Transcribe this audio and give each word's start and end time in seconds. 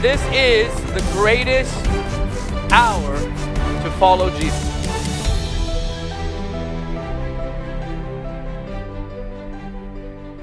This 0.00 0.22
is 0.32 0.72
the 0.94 1.00
greatest 1.14 1.74
hour 2.70 3.18
to 3.82 3.90
follow 3.98 4.30
Jesus. 4.38 4.64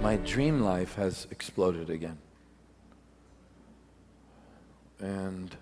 My 0.01 0.17
dream 0.17 0.59
life 0.59 0.95
has 0.95 1.25
exploded 1.31 1.89
again. 1.89 2.17
And 4.99 5.55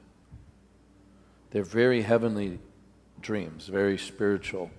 they're 1.52 1.62
very 1.62 2.02
heavenly 2.02 2.58
dreams, 3.22 3.68
very 3.68 4.00
spiritual 4.00 4.72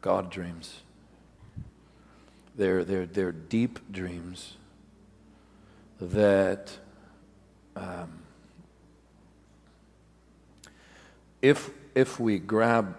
God 0.00 0.30
dreams. 0.30 0.82
They're, 2.54 2.84
they're, 2.84 3.06
they're 3.06 3.32
deep 3.32 3.80
dreams 3.90 4.54
that 6.00 6.78
um, 7.74 8.20
if, 11.42 11.70
if 11.94 12.18
we 12.18 12.38
grab 12.38 12.96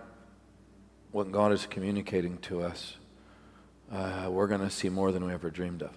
what 1.12 1.32
God 1.32 1.52
is 1.52 1.66
communicating 1.66 2.38
to 2.40 2.62
us, 2.62 2.96
uh, 3.92 4.28
we're 4.30 4.48
going 4.48 4.62
to 4.62 4.70
see 4.70 4.90
more 4.90 5.12
than 5.12 5.26
we 5.26 5.34
ever 5.34 5.50
dreamed 5.50 5.82
of. 5.82 5.92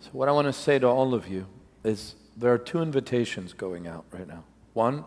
So, 0.00 0.10
what 0.12 0.28
I 0.28 0.32
want 0.32 0.46
to 0.46 0.52
say 0.52 0.78
to 0.78 0.86
all 0.86 1.14
of 1.14 1.28
you 1.28 1.46
is 1.82 2.14
there 2.36 2.52
are 2.52 2.58
two 2.58 2.80
invitations 2.80 3.52
going 3.52 3.86
out 3.86 4.04
right 4.10 4.26
now 4.26 4.44
one, 4.72 5.04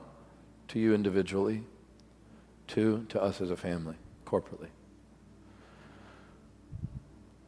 to 0.70 0.80
you 0.80 0.94
individually, 0.94 1.64
two, 2.67 3.05
to 3.09 3.22
us 3.22 3.41
as 3.41 3.52
a 3.52 3.58
family, 3.58 3.95
corporately. 4.25 4.70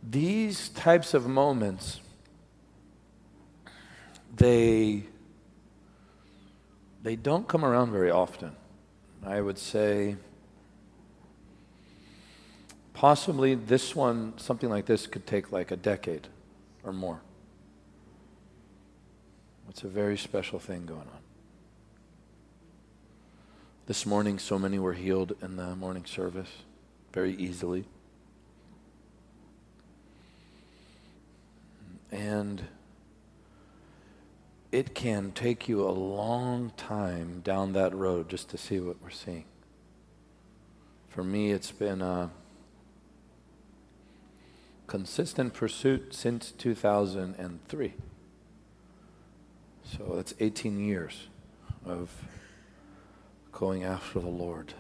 These 0.04 0.70
types 0.70 1.14
of 1.14 1.28
moments, 1.28 2.02
they, 4.36 5.04
they 7.02 7.16
don't 7.16 7.48
come 7.48 7.64
around 7.64 7.92
very 7.92 8.12
often. 8.12 8.56
I 9.26 9.42
would 9.42 9.58
say 9.58 10.16
possibly 12.94 13.56
this 13.56 13.96
one, 13.96 14.34
something 14.38 14.70
like 14.70 14.86
this, 14.86 15.08
could 15.08 15.26
take 15.26 15.52
like 15.52 15.72
a 15.72 15.76
decade 15.76 16.28
or 16.84 16.92
more. 16.92 17.22
It's 19.70 19.84
a 19.84 19.88
very 19.88 20.18
special 20.18 20.60
thing 20.60 20.86
going 20.86 21.02
on. 21.02 21.20
This 23.86 24.06
morning, 24.06 24.40
so 24.40 24.60
many 24.60 24.80
were 24.80 24.94
healed 24.94 25.36
in 25.42 25.56
the 25.56 25.76
morning 25.76 26.06
service 26.06 26.50
very 27.14 27.36
easily. 27.36 27.86
And 32.12 32.64
it 34.72 34.94
can 34.94 35.32
take 35.32 35.68
you 35.68 35.82
a 35.82 35.90
long 35.90 36.72
time 36.78 37.42
down 37.42 37.74
that 37.74 37.94
road 37.94 38.30
just 38.30 38.50
to 38.50 38.58
see 38.58 38.80
what 38.80 39.02
we're 39.02 39.10
seeing. 39.10 39.46
For 41.08 41.24
me, 41.24 41.52
it's 41.52 41.72
been 41.72 42.02
a 42.02 42.30
consistent 44.86 45.54
pursuit 45.54 46.14
since 46.14 46.52
2003. 46.52 47.94
So 49.84 50.14
that's 50.16 50.36
18 50.40 50.80
years 50.80 51.28
of 51.84 52.12
going 53.52 53.84
after 53.84 54.20
the 54.20 54.28
Lord. 54.28 54.74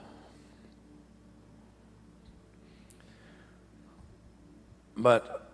But 4.95 5.48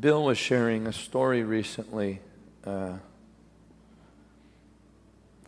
Bill 0.00 0.24
was 0.24 0.38
sharing 0.38 0.86
a 0.86 0.92
story 0.92 1.42
recently. 1.42 2.20
Uh, 2.64 2.94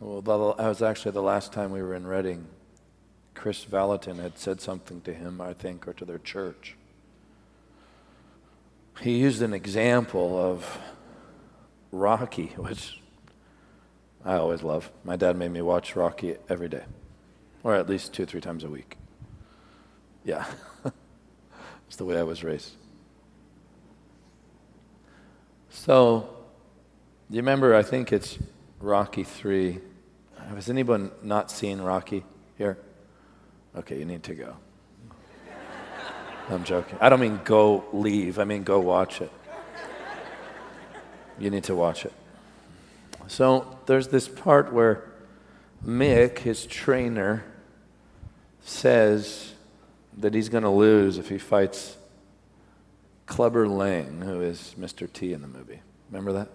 well, 0.01 0.21
that 0.21 0.65
was 0.69 0.83
actually 0.83 1.13
the 1.13 1.23
last 1.23 1.53
time 1.53 1.71
we 1.71 1.83
were 1.83 1.95
in 1.95 2.07
Redding. 2.07 2.47
Kris 3.35 3.65
Vallotton 3.65 4.21
had 4.21 4.39
said 4.39 4.61
something 4.61 5.01
to 5.03 5.15
him, 5.15 5.41
I 5.41 5.55
think, 5.55 5.89
or 5.89 5.93
to 5.95 6.05
their 6.05 6.19
church. 6.19 6.77
He 9.01 9.19
used 9.19 9.41
an 9.43 9.55
example 9.55 10.39
of 10.39 10.79
Rocky, 11.91 12.47
which 12.57 13.01
I 14.25 14.35
always 14.35 14.63
love. 14.63 14.91
My 15.05 15.17
dad 15.17 15.37
made 15.37 15.53
me 15.53 15.63
watch 15.63 15.97
Rocky 15.97 16.37
every 16.49 16.69
day, 16.69 16.85
or 17.63 17.75
at 17.75 17.89
least 17.89 18.13
two, 18.13 18.25
or 18.25 18.27
three 18.27 18.41
times 18.41 18.63
a 18.63 18.69
week. 18.69 18.99
Yeah, 20.25 20.45
it's 21.87 21.97
the 21.97 22.05
way 22.05 22.19
I 22.19 22.23
was 22.23 22.45
raised. 22.45 22.73
So, 25.75 26.31
you 27.29 27.39
remember? 27.39 27.75
I 27.75 27.83
think 27.83 28.13
it's 28.13 28.39
Rocky 28.81 29.25
3. 29.25 29.81
Has 30.51 30.71
anyone 30.71 31.11
not 31.21 31.51
seen 31.51 31.81
Rocky 31.81 32.25
here? 32.57 32.79
Okay, 33.77 33.99
you 33.99 34.05
need 34.05 34.23
to 34.23 34.35
go. 34.35 34.57
I'm 36.49 36.63
joking. 36.63 36.97
I 37.01 37.09
don't 37.09 37.21
mean 37.21 37.41
go 37.45 37.85
leave, 37.93 38.39
I 38.39 38.45
mean 38.45 38.63
go 38.63 38.79
watch 38.79 39.21
it. 39.21 39.33
You 41.39 41.51
need 41.51 41.65
to 41.65 41.75
watch 41.75 42.07
it. 42.07 42.13
So 43.27 43.77
there's 43.87 44.09
this 44.09 44.29
part 44.29 44.73
where 44.73 45.11
Mick, 45.85 46.39
his 46.39 46.67
trainer, 46.67 47.45
says 48.63 49.55
that 50.17 50.35
he's 50.35 50.49
going 50.49 50.65
to 50.65 50.71
lose 50.71 51.19
if 51.19 51.29
he 51.29 51.37
fights 51.37 51.97
Clubber 53.27 53.67
Lang, 53.67 54.21
who 54.21 54.41
is 54.41 54.75
Mr. 54.79 55.11
T 55.11 55.33
in 55.33 55.43
the 55.43 55.49
movie. 55.49 55.81
Remember 56.11 56.33
that? 56.33 56.49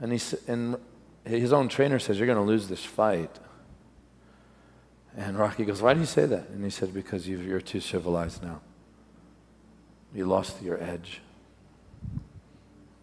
And, 0.00 0.12
he, 0.12 0.20
and 0.46 0.76
his 1.24 1.52
own 1.52 1.68
trainer 1.68 1.98
says, 1.98 2.18
You're 2.18 2.26
going 2.26 2.38
to 2.38 2.44
lose 2.44 2.68
this 2.68 2.84
fight. 2.84 3.38
And 5.16 5.38
Rocky 5.38 5.64
goes, 5.64 5.80
Why 5.80 5.94
do 5.94 6.00
you 6.00 6.06
say 6.06 6.26
that? 6.26 6.48
And 6.50 6.62
he 6.62 6.70
said, 6.70 6.92
Because 6.92 7.26
you're 7.28 7.60
too 7.60 7.80
civilized 7.80 8.42
now. 8.42 8.60
You 10.14 10.26
lost 10.26 10.62
your 10.62 10.82
edge. 10.82 11.20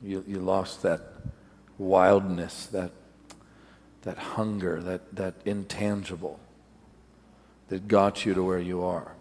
You, 0.01 0.24
you 0.28 0.40
lost 0.40 0.81
that 0.84 1.01
wildness, 1.78 2.68
that, 2.68 2.91
that 4.03 4.18
hunger, 4.18 4.81
that, 4.81 5.16
that 5.16 5.35
intangible 5.45 6.40
that 7.69 7.88
got 7.88 8.25
you 8.25 8.34
to 8.34 8.44
where 8.44 8.59
you 8.59 8.84
are. 8.84 9.13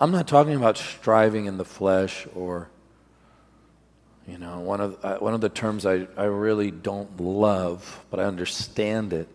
I'm 0.00 0.10
not 0.10 0.28
talking 0.28 0.54
about 0.54 0.76
striving 0.76 1.46
in 1.46 1.58
the 1.58 1.64
flesh 1.64 2.26
or, 2.34 2.70
you 4.26 4.38
know, 4.38 4.60
one 4.60 4.80
of, 4.80 5.04
uh, 5.04 5.18
one 5.18 5.34
of 5.34 5.40
the 5.40 5.48
terms 5.48 5.84
I, 5.84 6.06
I 6.16 6.24
really 6.24 6.70
don't 6.70 7.20
love, 7.20 8.04
but 8.10 8.20
I 8.20 8.24
understand 8.24 9.12
it 9.12 9.28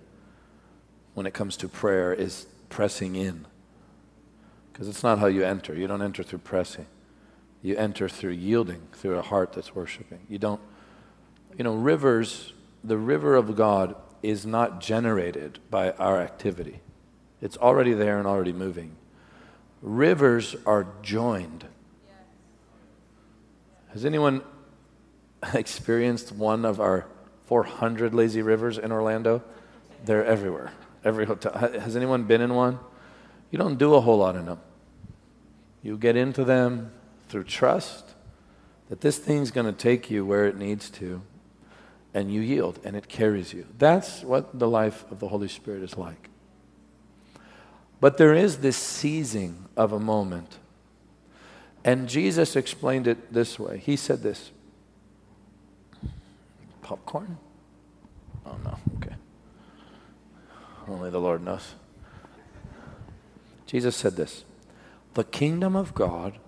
when 1.14 1.26
it 1.26 1.34
comes 1.34 1.58
to 1.58 1.68
prayer 1.68 2.14
is 2.14 2.48
pressing 2.70 3.16
in. 3.16 3.46
Because 4.72 4.88
it's 4.88 5.04
not 5.04 5.20
how 5.20 5.28
you 5.28 5.44
enter. 5.44 5.76
You 5.76 5.88
don't 5.88 6.02
enter 6.02 6.24
through 6.24 6.40
pressing. 6.40 6.88
You 7.62 7.76
enter 7.76 8.10
through 8.10 8.32
yielding, 8.32 8.82
through 8.94 9.18
a 9.18 9.22
heart 9.22 9.54
that's 9.54 9.76
worshiping. 9.76 10.26
You 10.30 10.40
don't 10.40 10.62
you 11.58 11.64
know, 11.64 11.76
rivers, 11.76 12.54
the 12.84 12.98
river 12.98 13.36
of 13.36 13.56
God 13.56 13.96
is 14.22 14.46
not 14.46 14.82
generated 14.82 15.60
by 15.70 15.92
our 15.92 16.20
activity. 16.20 16.82
It's 17.42 17.58
already 17.58 17.94
there 17.94 18.18
and 18.18 18.28
already 18.28 18.54
moving. 18.54 18.96
Rivers 19.84 20.56
are 20.66 20.88
joined. 21.02 21.66
Has 23.90 24.06
anyone 24.06 24.42
experienced 25.54 26.32
one 26.32 26.64
of 26.64 26.80
our 26.80 27.06
400 27.48 28.14
lazy 28.14 28.42
rivers 28.42 28.78
in 28.78 28.94
Orlando? 28.94 29.44
They're 30.06 30.26
everywhere. 30.26 30.72
Every 31.04 31.26
hotel. 31.26 31.52
Has 31.58 31.98
anyone 31.98 32.24
been 32.24 32.40
in 32.40 32.56
one? 32.56 32.80
You 33.52 33.60
don't 33.60 33.78
do 33.78 33.94
a 33.94 34.00
whole 34.00 34.20
lot 34.20 34.38
in 34.38 34.46
them. 34.46 34.62
You 35.82 35.98
get 35.98 36.16
into 36.16 36.46
them 36.46 36.94
through 37.28 37.44
trust 37.44 38.06
that 38.88 39.02
this 39.02 39.18
thing's 39.18 39.52
going 39.52 39.66
to 39.66 39.74
take 39.74 40.10
you 40.10 40.26
where 40.26 40.46
it 40.46 40.56
needs 40.56 40.90
to 40.92 41.22
and 42.14 42.34
you 42.34 42.40
yield 42.40 42.80
and 42.86 42.96
it 42.96 43.10
carries 43.10 43.52
you. 43.52 43.68
That's 43.78 44.24
what 44.24 44.58
the 44.58 44.70
life 44.70 45.04
of 45.12 45.20
the 45.20 45.28
Holy 45.28 45.50
Spirit 45.50 45.84
is 45.84 45.98
like. 45.98 46.30
But 48.04 48.18
there 48.18 48.34
is 48.34 48.58
this 48.58 48.76
seizing 48.76 49.64
of 49.78 49.94
a 49.94 50.00
moment. 50.00 50.58
And 51.86 52.10
Jesus 52.10 52.58
explained 52.58 53.08
it 53.08 53.32
this 53.32 53.58
way. 53.58 53.78
He 53.78 53.96
said 53.96 54.22
this 54.22 54.52
Popcorn? 56.82 57.38
Oh, 58.46 58.58
no. 58.62 58.78
Okay. 58.98 59.16
Only 60.86 61.12
the 61.12 61.22
Lord 61.22 61.46
knows. 61.46 61.76
Jesus 63.68 63.96
said 63.96 64.18
this 64.18 64.44
The 65.14 65.24
kingdom 65.24 65.74
of 65.74 65.96
God 65.96 66.40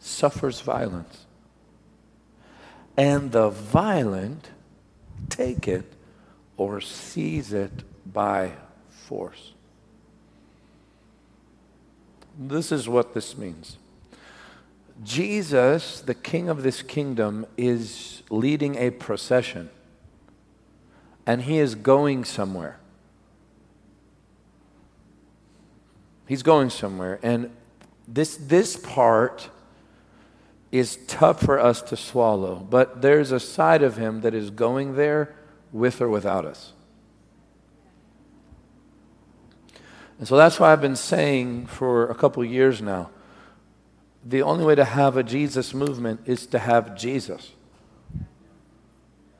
suffers 0.00 0.60
violence 0.60 1.24
and 2.94 3.32
the 3.32 3.48
violent 3.48 4.50
take 5.30 5.66
it 5.66 5.94
or 6.58 6.82
seize 6.82 7.54
it 7.54 7.72
by 8.12 8.52
force. 8.90 9.54
This 12.38 12.70
is 12.70 12.88
what 12.88 13.14
this 13.14 13.36
means. 13.36 13.78
Jesus, 15.02 16.00
the 16.00 16.14
king 16.14 16.48
of 16.48 16.62
this 16.62 16.82
kingdom, 16.82 17.46
is 17.56 18.22
leading 18.30 18.76
a 18.76 18.90
procession 18.90 19.70
and 21.26 21.42
he 21.42 21.58
is 21.58 21.74
going 21.74 22.24
somewhere. 22.24 22.78
He's 26.26 26.42
going 26.42 26.70
somewhere. 26.70 27.18
And 27.22 27.50
this, 28.06 28.36
this 28.36 28.76
part 28.76 29.50
is 30.70 30.98
tough 31.06 31.40
for 31.40 31.58
us 31.58 31.82
to 31.82 31.96
swallow, 31.96 32.56
but 32.56 33.02
there's 33.02 33.32
a 33.32 33.40
side 33.40 33.82
of 33.82 33.96
him 33.96 34.20
that 34.20 34.34
is 34.34 34.50
going 34.50 34.94
there 34.94 35.34
with 35.72 36.00
or 36.00 36.08
without 36.08 36.44
us. 36.44 36.72
And 40.18 40.26
so 40.26 40.36
that's 40.36 40.58
why 40.58 40.72
I've 40.72 40.80
been 40.80 40.96
saying 40.96 41.66
for 41.66 42.08
a 42.10 42.14
couple 42.14 42.44
years 42.44 42.80
now 42.80 43.10
the 44.26 44.42
only 44.42 44.64
way 44.64 44.74
to 44.74 44.84
have 44.84 45.16
a 45.16 45.22
Jesus 45.22 45.72
movement 45.72 46.20
is 46.26 46.46
to 46.48 46.58
have 46.58 46.96
Jesus. 46.96 47.52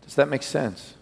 Does 0.03 0.15
that 0.15 0.29
make 0.29 0.45
sense? 0.45 0.95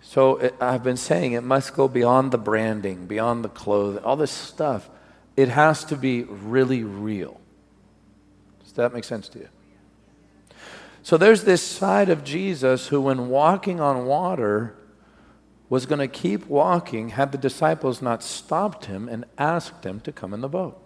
So 0.00 0.38
it, 0.38 0.54
I've 0.58 0.82
been 0.82 0.96
saying 0.96 1.32
it 1.32 1.42
must 1.42 1.74
go 1.74 1.88
beyond 1.88 2.32
the 2.32 2.38
branding, 2.38 3.06
beyond 3.06 3.44
the 3.44 3.50
clothing, 3.50 4.02
all 4.02 4.16
this 4.16 4.30
stuff. 4.30 4.88
It 5.36 5.48
has 5.50 5.84
to 5.84 5.96
be 5.96 6.22
really 6.24 6.82
real. 6.84 7.38
Does 8.62 8.72
that 8.74 8.94
make 8.94 9.04
sense 9.04 9.28
to 9.30 9.40
you? 9.40 9.48
So 11.02 11.18
there's 11.18 11.44
this 11.44 11.62
side 11.62 12.08
of 12.08 12.24
Jesus 12.24 12.88
who, 12.88 13.02
when 13.02 13.28
walking 13.28 13.80
on 13.80 14.06
water, 14.06 14.74
was 15.72 15.86
going 15.86 15.98
to 15.98 16.06
keep 16.06 16.46
walking 16.48 17.08
had 17.08 17.32
the 17.32 17.38
disciples 17.38 18.02
not 18.02 18.22
stopped 18.22 18.84
him 18.84 19.08
and 19.08 19.24
asked 19.38 19.86
him 19.86 20.00
to 20.00 20.12
come 20.12 20.34
in 20.34 20.42
the 20.42 20.48
boat. 20.48 20.78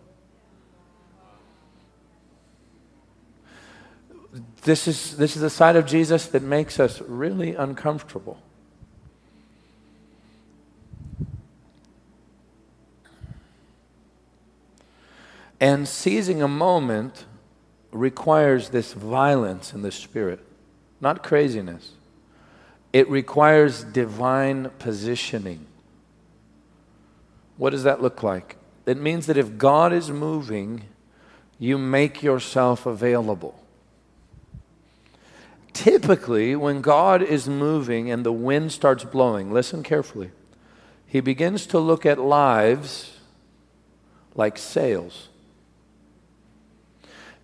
This 4.62 4.86
is, 4.86 5.16
this 5.16 5.34
is 5.34 5.42
a 5.42 5.50
side 5.50 5.74
of 5.74 5.86
Jesus 5.86 6.26
that 6.26 6.40
makes 6.40 6.78
us 6.78 7.00
really 7.00 7.52
uncomfortable. 7.56 8.40
And 15.58 15.88
seizing 15.88 16.40
a 16.40 16.46
moment 16.46 17.24
requires 17.90 18.68
this 18.68 18.92
violence 18.92 19.74
in 19.74 19.82
the 19.82 19.90
spirit, 19.90 20.38
not 21.00 21.24
craziness. 21.24 21.95
It 22.96 23.10
requires 23.10 23.84
divine 23.84 24.70
positioning. 24.78 25.66
What 27.58 27.68
does 27.68 27.82
that 27.82 28.00
look 28.00 28.22
like? 28.22 28.56
It 28.86 28.96
means 28.96 29.26
that 29.26 29.36
if 29.36 29.58
God 29.58 29.92
is 29.92 30.10
moving, 30.10 30.84
you 31.58 31.76
make 31.76 32.22
yourself 32.22 32.86
available. 32.86 33.62
Typically, 35.74 36.56
when 36.56 36.80
God 36.80 37.20
is 37.20 37.46
moving 37.46 38.10
and 38.10 38.24
the 38.24 38.32
wind 38.32 38.72
starts 38.72 39.04
blowing, 39.04 39.52
listen 39.52 39.82
carefully, 39.82 40.30
he 41.06 41.20
begins 41.20 41.66
to 41.66 41.78
look 41.78 42.06
at 42.06 42.18
lives 42.18 43.18
like 44.34 44.56
sails 44.56 45.28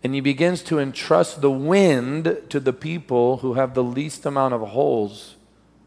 and 0.02 0.14
he 0.14 0.22
begins 0.22 0.62
to 0.62 0.78
entrust 0.78 1.42
the 1.42 1.50
wind 1.50 2.40
to 2.48 2.58
the 2.58 2.72
people 2.72 3.36
who 3.36 3.52
have 3.52 3.74
the 3.74 3.84
least 3.84 4.24
amount 4.24 4.54
of 4.54 4.62
holes 4.70 5.36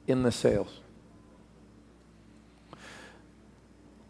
in 0.08 0.24
the 0.24 0.32
sails. 0.32 0.80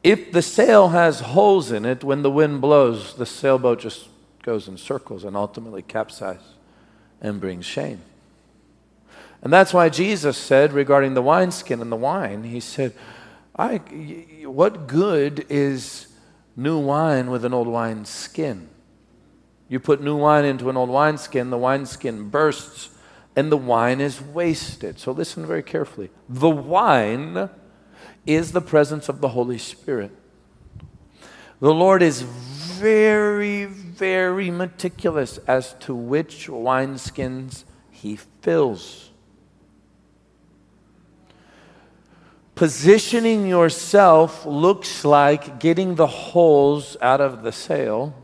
If 0.04 0.32
the 0.32 0.42
sail 0.42 0.90
has 0.90 1.22
holes 1.22 1.72
in 1.72 1.84
it, 1.84 2.04
when 2.04 2.22
the 2.22 2.30
wind 2.30 2.62
blows, 2.62 3.16
the 3.16 3.26
sailboat 3.26 3.80
just 3.80 4.08
goes 4.44 4.68
in 4.68 4.78
circles 4.78 5.24
and 5.24 5.36
ultimately 5.36 5.82
capsizes 5.82 6.44
and 7.20 7.42
brings 7.42 7.66
shame. 7.66 8.02
And 9.42 9.52
that's 9.52 9.74
why 9.74 9.90
Jesus 9.90 10.38
said 10.38 10.74
regarding 10.74 11.14
the 11.16 11.22
wineskin 11.22 11.82
and 11.82 11.92
the 11.92 11.96
wine, 11.96 12.44
He 12.44 12.60
said, 12.60 12.94
I, 13.56 13.78
What 14.46 14.88
good 14.88 15.46
is 15.50 16.08
new 16.56 16.78
wine 16.78 17.32
with 17.32 17.46
an 17.46 17.54
old 17.54 17.68
wine 17.68 18.06
skin? 18.06 18.70
You 19.68 19.80
put 19.80 20.02
new 20.02 20.18
wine 20.18 20.46
into 20.46 20.70
an 20.70 20.78
old 20.78 20.90
wineskin, 20.90 21.50
the 21.50 21.58
wineskin 21.58 22.30
bursts, 22.30 22.90
and 23.36 23.52
the 23.52 23.58
wine 23.58 24.00
is 24.00 24.22
wasted. 24.22 25.00
So 25.00 25.12
listen 25.12 25.46
very 25.46 25.64
carefully. 25.64 26.10
The 26.30 26.50
wine 26.50 27.50
is 28.26 28.52
the 28.52 28.62
presence 28.62 29.10
of 29.10 29.22
the 29.22 29.30
Holy 29.30 29.58
Spirit. 29.58 30.12
The 31.60 31.74
Lord 31.74 32.02
is 32.02 32.22
very, 32.22 33.66
very 33.66 34.52
meticulous 34.52 35.38
as 35.48 35.74
to 35.82 35.96
which 35.96 36.48
wineskins 36.48 37.64
He 37.92 38.16
fills. 38.16 39.12
Positioning 42.56 43.48
yourself 43.48 44.46
looks 44.46 45.04
like 45.04 45.60
getting 45.60 45.96
the 45.96 46.08
holes 46.08 46.96
out 47.02 47.20
of 47.20 47.44
the 47.44 47.52
sail 47.52 48.16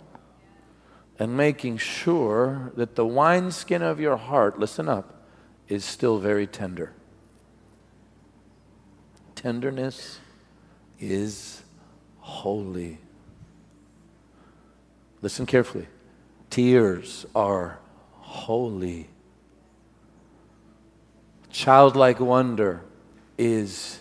and 1.21 1.37
making 1.37 1.77
sure 1.77 2.71
that 2.75 2.95
the 2.95 3.05
wineskin 3.05 3.83
of 3.83 3.99
your 3.99 4.17
heart, 4.17 4.57
listen 4.57 4.89
up, 4.89 5.23
is 5.67 5.85
still 5.85 6.17
very 6.17 6.47
tender. 6.47 6.93
Tenderness 9.35 10.17
is 10.99 11.61
holy. 12.21 12.97
Listen 15.21 15.45
carefully. 15.45 15.85
Tears 16.49 17.27
are 17.35 17.77
holy. 18.17 19.07
Childlike 21.51 22.19
wonder 22.19 22.81
is 23.37 23.99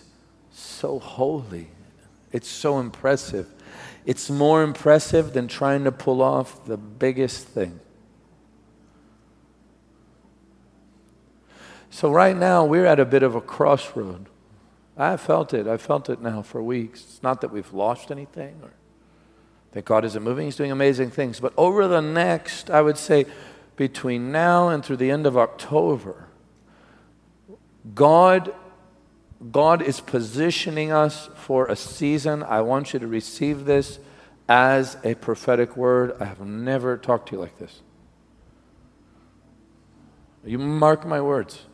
so 0.49 0.97
holy. 0.97 1.67
It's 2.31 2.49
so 2.49 2.79
impressive. 2.79 3.47
It's 4.05 4.29
more 4.29 4.63
impressive 4.63 5.33
than 5.33 5.47
trying 5.47 5.83
to 5.83 5.91
pull 5.91 6.21
off 6.21 6.65
the 6.65 6.77
biggest 6.77 7.47
thing. 7.47 7.79
So, 11.89 12.09
right 12.11 12.35
now, 12.35 12.65
we're 12.65 12.85
at 12.85 12.99
a 12.99 13.05
bit 13.05 13.21
of 13.21 13.35
a 13.35 13.41
crossroad. 13.41 14.27
I 14.97 15.17
felt 15.17 15.53
it. 15.53 15.67
I 15.67 15.77
felt 15.77 16.09
it 16.09 16.21
now 16.21 16.41
for 16.41 16.63
weeks. 16.63 17.01
It's 17.01 17.23
not 17.23 17.41
that 17.41 17.51
we've 17.51 17.73
lost 17.73 18.11
anything 18.11 18.59
or 18.63 18.71
that 19.73 19.85
God 19.85 20.03
isn't 20.05 20.21
moving, 20.21 20.45
He's 20.45 20.55
doing 20.55 20.71
amazing 20.71 21.11
things. 21.11 21.39
But 21.39 21.53
over 21.57 21.87
the 21.87 22.01
next, 22.01 22.69
I 22.69 22.81
would 22.81 22.97
say, 22.97 23.25
between 23.75 24.31
now 24.31 24.69
and 24.69 24.83
through 24.83 24.97
the 24.97 25.11
end 25.11 25.25
of 25.25 25.37
October, 25.37 26.27
God 27.95 28.53
God 29.49 29.81
is 29.81 30.01
positioning 30.01 30.91
us 30.91 31.29
for 31.35 31.65
a 31.65 31.75
season. 31.75 32.43
I 32.43 32.61
want 32.61 32.93
you 32.93 32.99
to 32.99 33.07
receive 33.07 33.65
this 33.65 33.99
as 34.47 34.97
a 35.03 35.15
prophetic 35.15 35.75
word. 35.75 36.15
I 36.19 36.25
have 36.25 36.41
never 36.41 36.97
talked 36.97 37.29
to 37.29 37.35
you 37.35 37.41
like 37.41 37.57
this. 37.57 37.81
You 40.45 40.59
mark 40.59 41.05
my 41.05 41.21
words. 41.21 41.65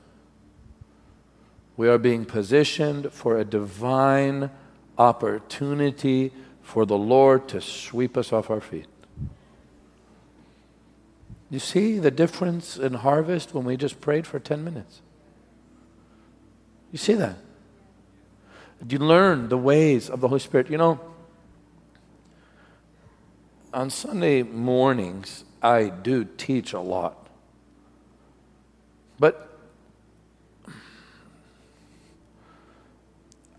We 1.76 1.90
are 1.90 1.98
being 1.98 2.26
positioned 2.26 3.12
for 3.12 3.38
a 3.38 3.46
divine 3.46 4.50
opportunity 4.98 6.32
for 6.62 6.86
the 6.86 6.98
Lord 6.98 7.48
to 7.50 7.62
sweep 7.62 8.18
us 8.18 8.32
off 8.34 8.50
our 8.50 8.62
feet. 8.62 8.88
You 11.50 11.60
see 11.60 11.98
the 12.00 12.12
difference 12.12 12.78
in 12.78 12.94
harvest 12.96 13.54
when 13.54 13.64
we 13.64 13.78
just 13.78 14.02
prayed 14.02 14.28
for 14.28 14.40
10 14.40 14.64
minutes? 14.64 15.02
You 16.92 16.98
see 16.98 17.14
that? 17.14 17.38
Do 18.86 18.96
you 18.96 19.00
learn 19.00 19.50
the 19.50 19.58
ways 19.58 20.10
of 20.10 20.22
the 20.22 20.28
Holy 20.28 20.40
Spirit? 20.40 20.70
You 20.70 20.78
know, 20.78 21.00
on 23.74 23.90
Sunday 23.90 24.44
mornings, 24.44 25.44
I 25.62 25.90
do 25.90 26.26
teach 26.26 26.74
a 26.74 26.80
lot. 26.80 27.28
But 29.20 29.58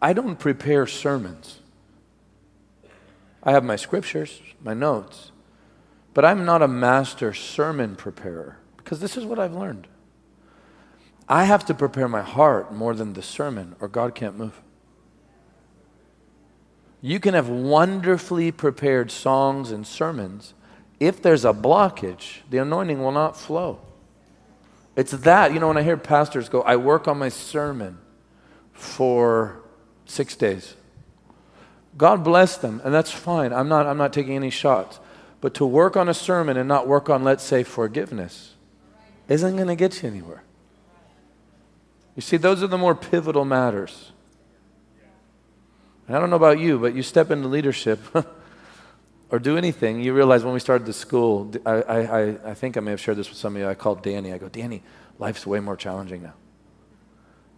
I 0.00 0.12
don't 0.12 0.38
prepare 0.38 0.86
sermons. 0.86 1.58
I 3.42 3.52
have 3.52 3.64
my 3.64 3.76
scriptures, 3.76 4.40
my 4.62 4.74
notes, 4.74 5.32
but 6.14 6.24
I'm 6.24 6.44
not 6.44 6.62
a 6.62 6.68
master 6.68 7.32
sermon 7.32 7.96
preparer 7.96 8.58
because 8.76 9.00
this 9.00 9.16
is 9.16 9.24
what 9.24 9.38
I've 9.38 9.54
learned. 9.54 9.88
I 11.28 11.44
have 11.44 11.64
to 11.66 11.74
prepare 11.74 12.08
my 12.08 12.22
heart 12.22 12.72
more 12.72 12.94
than 12.94 13.12
the 13.12 13.22
sermon, 13.22 13.76
or 13.80 13.88
God 13.88 14.14
can't 14.14 14.36
move. 14.36 14.60
You 17.00 17.20
can 17.20 17.34
have 17.34 17.48
wonderfully 17.48 18.50
prepared 18.50 19.10
songs 19.10 19.70
and 19.70 19.86
sermons. 19.86 20.54
If 20.98 21.22
there's 21.22 21.44
a 21.44 21.52
blockage, 21.52 22.38
the 22.50 22.58
anointing 22.58 23.00
will 23.00 23.12
not 23.12 23.36
flow. 23.36 23.80
It's 24.96 25.12
that, 25.12 25.52
you 25.52 25.60
know, 25.60 25.68
when 25.68 25.76
I 25.76 25.84
hear 25.84 25.96
pastors 25.96 26.48
go, 26.48 26.62
I 26.62 26.74
work 26.74 27.06
on 27.06 27.18
my 27.18 27.28
sermon 27.28 27.98
for 28.72 29.60
six 30.06 30.34
days. 30.34 30.74
God 31.96 32.24
bless 32.24 32.56
them, 32.56 32.80
and 32.84 32.92
that's 32.92 33.12
fine. 33.12 33.52
I'm 33.52 33.68
not, 33.68 33.86
I'm 33.86 33.96
not 33.96 34.12
taking 34.12 34.34
any 34.34 34.50
shots. 34.50 34.98
But 35.40 35.54
to 35.54 35.66
work 35.66 35.96
on 35.96 36.08
a 36.08 36.14
sermon 36.14 36.56
and 36.56 36.66
not 36.66 36.88
work 36.88 37.08
on, 37.08 37.22
let's 37.22 37.44
say, 37.44 37.62
forgiveness 37.62 38.54
isn't 39.28 39.54
going 39.54 39.68
to 39.68 39.76
get 39.76 40.02
you 40.02 40.08
anywhere. 40.08 40.42
You 42.16 42.22
see, 42.22 42.36
those 42.36 42.62
are 42.62 42.66
the 42.66 42.78
more 42.78 42.96
pivotal 42.96 43.44
matters. 43.44 44.10
And 46.08 46.16
I 46.16 46.20
don't 46.20 46.30
know 46.30 46.36
about 46.36 46.58
you, 46.58 46.78
but 46.78 46.94
you 46.94 47.02
step 47.02 47.30
into 47.30 47.48
leadership 47.48 48.00
or 49.30 49.38
do 49.38 49.58
anything, 49.58 50.02
you 50.02 50.14
realize 50.14 50.42
when 50.42 50.54
we 50.54 50.60
started 50.60 50.86
the 50.86 50.92
school, 50.94 51.52
I, 51.66 51.82
I, 51.82 52.50
I 52.50 52.54
think 52.54 52.78
I 52.78 52.80
may 52.80 52.90
have 52.92 53.00
shared 53.00 53.18
this 53.18 53.28
with 53.28 53.36
some 53.36 53.54
of 53.54 53.60
you. 53.60 53.68
I 53.68 53.74
called 53.74 54.02
Danny. 54.02 54.32
I 54.32 54.38
go, 54.38 54.48
Danny, 54.48 54.82
life's 55.18 55.46
way 55.46 55.60
more 55.60 55.76
challenging 55.76 56.22
now. 56.22 56.32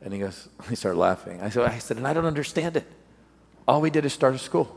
And 0.02 0.12
he 0.12 0.18
goes, 0.18 0.48
he 0.68 0.74
started 0.74 0.98
laughing. 0.98 1.40
I 1.40 1.48
said, 1.48 1.70
I 1.70 1.78
said, 1.78 1.96
and 1.96 2.08
I 2.08 2.12
don't 2.12 2.26
understand 2.26 2.76
it. 2.76 2.86
All 3.68 3.80
we 3.80 3.90
did 3.90 4.04
is 4.04 4.12
start 4.12 4.34
a 4.34 4.38
school. 4.38 4.76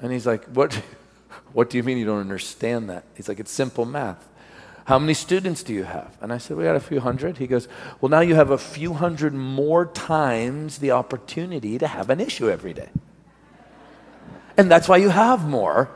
And 0.00 0.12
he's 0.12 0.26
like, 0.26 0.44
what, 0.46 0.74
what 1.52 1.70
do 1.70 1.76
you 1.76 1.84
mean 1.84 1.96
you 1.96 2.06
don't 2.06 2.20
understand 2.20 2.90
that? 2.90 3.04
He's 3.14 3.28
like, 3.28 3.38
it's 3.38 3.52
simple 3.52 3.84
math. 3.84 4.27
How 4.88 4.98
many 4.98 5.12
students 5.12 5.62
do 5.62 5.74
you 5.74 5.84
have? 5.84 6.16
And 6.22 6.32
I 6.32 6.38
said, 6.38 6.56
We 6.56 6.64
got 6.64 6.74
a 6.74 6.80
few 6.80 7.00
hundred. 7.00 7.36
He 7.36 7.46
goes, 7.46 7.68
Well, 8.00 8.08
now 8.08 8.20
you 8.20 8.34
have 8.36 8.50
a 8.50 8.56
few 8.56 8.94
hundred 8.94 9.34
more 9.34 9.84
times 9.84 10.78
the 10.78 10.92
opportunity 10.92 11.76
to 11.76 11.86
have 11.86 12.08
an 12.08 12.20
issue 12.20 12.48
every 12.48 12.72
day. 12.72 12.88
And 14.56 14.70
that's 14.70 14.88
why 14.88 14.96
you 14.96 15.10
have 15.10 15.46
more. 15.46 15.90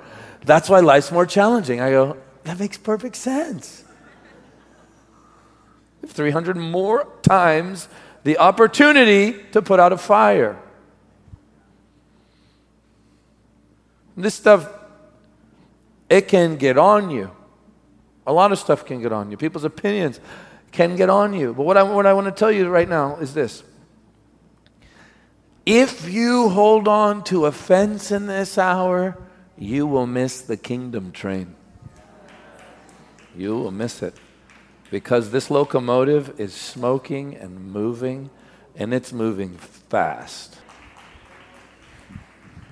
That's 0.45 0.69
why 0.69 0.81
life's 0.81 1.11
more 1.11 1.25
challenging. 1.25 1.81
I 1.81 1.89
go, 1.89 2.19
That 2.45 2.59
makes 2.59 2.77
perfect 2.77 3.17
sense. 3.17 3.83
300 6.07 6.59
more 6.59 7.11
times 7.23 7.89
the 8.25 8.37
opportunity 8.37 9.43
to 9.53 9.63
put 9.63 9.81
out 9.81 9.95
a 9.95 9.97
fire. 9.97 10.61
This 14.19 14.35
stuff, 14.35 14.69
it 16.11 16.29
can 16.29 16.57
get 16.57 16.77
on 16.77 17.09
you. 17.09 17.31
A 18.27 18.33
lot 18.33 18.53
of 18.53 18.59
stuff 18.59 18.85
can 18.85 19.03
get 19.03 19.13
on 19.13 19.31
you. 19.31 19.37
People's 19.37 19.65
opinions 19.65 20.21
can 20.71 20.97
get 20.97 21.11
on 21.11 21.35
you. 21.35 21.55
But 21.55 21.65
what 21.65 21.77
I, 21.77 21.83
what 21.83 22.07
I 22.07 22.13
want 22.15 22.27
to 22.27 22.33
tell 22.33 22.51
you 22.53 22.69
right 22.69 22.89
now 22.89 23.17
is 23.17 23.35
this. 23.35 23.63
If 25.65 26.09
you 26.09 26.49
hold 26.49 26.89
on 26.89 27.23
to 27.25 27.47
offense 27.47 28.11
in 28.11 28.27
this 28.27 28.59
hour, 28.59 29.17
you 29.57 29.87
will 29.87 30.07
miss 30.07 30.41
the 30.41 30.57
kingdom 30.57 31.13
train. 31.13 31.55
You 33.37 33.57
will 33.57 33.71
miss 33.71 34.03
it. 34.03 34.15
Because 34.91 35.31
this 35.31 35.51
locomotive 35.51 36.39
is 36.41 36.53
smoking 36.53 37.35
and 37.37 37.73
moving, 37.73 38.31
and 38.77 38.93
it's 38.93 39.13
moving 39.13 39.57
fast. 39.57 40.59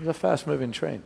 It's 0.01 0.09
a 0.09 0.15
fast 0.15 0.47
moving 0.47 0.73
train. 0.73 1.03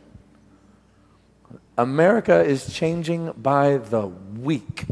America 1.77 2.41
is 2.43 2.73
changing 2.73 3.31
by 3.33 3.77
the 3.77 4.07
week. 4.07 4.85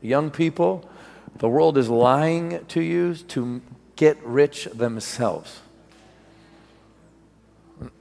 Young 0.00 0.30
people, 0.30 0.88
the 1.36 1.48
world 1.48 1.78
is 1.78 1.88
lying 1.88 2.64
to 2.68 2.80
you 2.80 3.14
to 3.14 3.62
get 3.96 4.22
rich 4.24 4.64
themselves. 4.66 5.60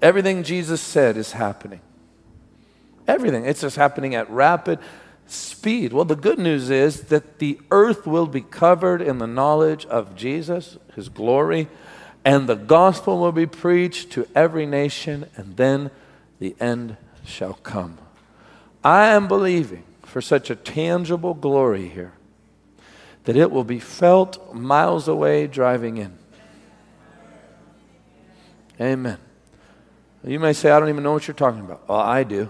Everything 0.01 0.43
Jesus 0.43 0.81
said 0.81 1.17
is 1.17 1.33
happening. 1.33 1.81
Everything. 3.07 3.45
It's 3.45 3.61
just 3.61 3.75
happening 3.75 4.15
at 4.15 4.29
rapid 4.29 4.79
speed. 5.27 5.93
Well, 5.93 6.05
the 6.05 6.15
good 6.15 6.39
news 6.39 6.69
is 6.69 7.03
that 7.03 7.39
the 7.39 7.59
earth 7.71 8.07
will 8.07 8.27
be 8.27 8.41
covered 8.41 9.01
in 9.01 9.17
the 9.19 9.27
knowledge 9.27 9.85
of 9.85 10.15
Jesus, 10.15 10.77
his 10.95 11.09
glory, 11.09 11.67
and 12.23 12.47
the 12.47 12.55
gospel 12.55 13.19
will 13.19 13.31
be 13.31 13.45
preached 13.45 14.11
to 14.11 14.27
every 14.33 14.65
nation, 14.65 15.27
and 15.35 15.57
then 15.57 15.91
the 16.39 16.55
end 16.59 16.97
shall 17.25 17.53
come. 17.53 17.97
I 18.83 19.07
am 19.07 19.27
believing 19.27 19.83
for 20.03 20.21
such 20.21 20.49
a 20.49 20.55
tangible 20.55 21.33
glory 21.33 21.89
here 21.89 22.13
that 23.25 23.35
it 23.35 23.51
will 23.51 23.63
be 23.63 23.79
felt 23.79 24.53
miles 24.53 25.07
away 25.07 25.47
driving 25.47 25.97
in. 25.97 26.17
Amen. 28.79 29.17
You 30.23 30.39
may 30.39 30.53
say, 30.53 30.71
I 30.71 30.79
don't 30.79 30.89
even 30.89 31.03
know 31.03 31.13
what 31.13 31.27
you're 31.27 31.35
talking 31.35 31.61
about. 31.61 31.87
Well, 31.87 31.99
I 31.99 32.23
do. 32.23 32.49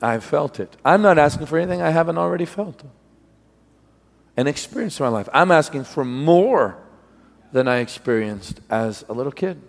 I've 0.00 0.24
felt 0.24 0.58
it. 0.58 0.76
I'm 0.84 1.02
not 1.02 1.18
asking 1.18 1.46
for 1.46 1.58
anything 1.58 1.80
I 1.80 1.90
haven't 1.90 2.18
already 2.18 2.44
felt 2.44 2.82
and 4.36 4.48
experienced 4.48 4.98
in 4.98 5.04
my 5.04 5.10
life. 5.10 5.28
I'm 5.32 5.50
asking 5.50 5.84
for 5.84 6.04
more 6.04 6.78
than 7.52 7.68
I 7.68 7.78
experienced 7.78 8.60
as 8.70 9.04
a 9.08 9.12
little 9.12 9.32
kid. 9.32 9.60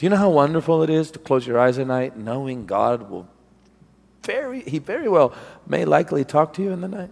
Do 0.00 0.06
you 0.06 0.10
know 0.10 0.16
how 0.16 0.30
wonderful 0.30 0.82
it 0.82 0.88
is 0.88 1.10
to 1.10 1.18
close 1.18 1.46
your 1.46 1.58
eyes 1.58 1.78
at 1.78 1.86
night 1.86 2.16
knowing 2.16 2.64
God 2.64 3.10
will 3.10 3.28
very, 4.22 4.62
He 4.62 4.78
very 4.78 5.10
well 5.10 5.34
may 5.66 5.84
likely 5.84 6.24
talk 6.24 6.54
to 6.54 6.62
you 6.62 6.70
in 6.70 6.80
the 6.80 6.88
night? 6.88 7.10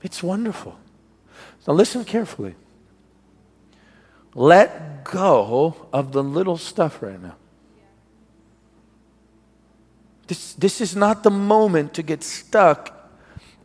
It's 0.00 0.22
wonderful. 0.22 0.78
Now 1.66 1.74
listen 1.74 2.04
carefully. 2.04 2.54
Let 4.36 5.02
go 5.02 5.88
of 5.92 6.12
the 6.12 6.22
little 6.22 6.56
stuff 6.56 7.02
right 7.02 7.20
now. 7.20 7.34
This, 10.28 10.52
this 10.52 10.80
is 10.80 10.94
not 10.94 11.24
the 11.24 11.32
moment 11.32 11.94
to 11.94 12.04
get 12.04 12.22
stuck 12.22 13.10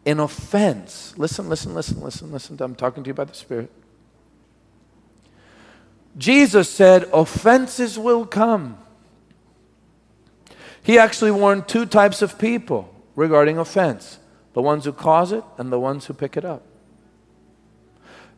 in 0.05 0.19
offense. 0.19 1.13
Listen, 1.17 1.47
listen, 1.49 1.75
listen, 1.75 2.01
listen, 2.01 2.31
listen. 2.31 2.57
I'm 2.61 2.73
talking 2.73 3.03
to 3.03 3.09
you 3.09 3.13
by 3.13 3.25
the 3.25 3.35
Spirit. 3.35 3.69
Jesus 6.17 6.69
said, 6.69 7.03
offenses 7.13 7.97
will 7.97 8.25
come. 8.25 8.77
He 10.81 10.97
actually 10.97 11.31
warned 11.31 11.67
two 11.67 11.85
types 11.85 12.21
of 12.21 12.39
people 12.39 12.93
regarding 13.15 13.57
offense 13.57 14.19
the 14.53 14.61
ones 14.61 14.85
who 14.85 14.91
cause 14.91 15.31
it 15.31 15.43
and 15.59 15.71
the 15.71 15.79
ones 15.79 16.07
who 16.07 16.13
pick 16.13 16.35
it 16.35 16.43
up. 16.43 16.63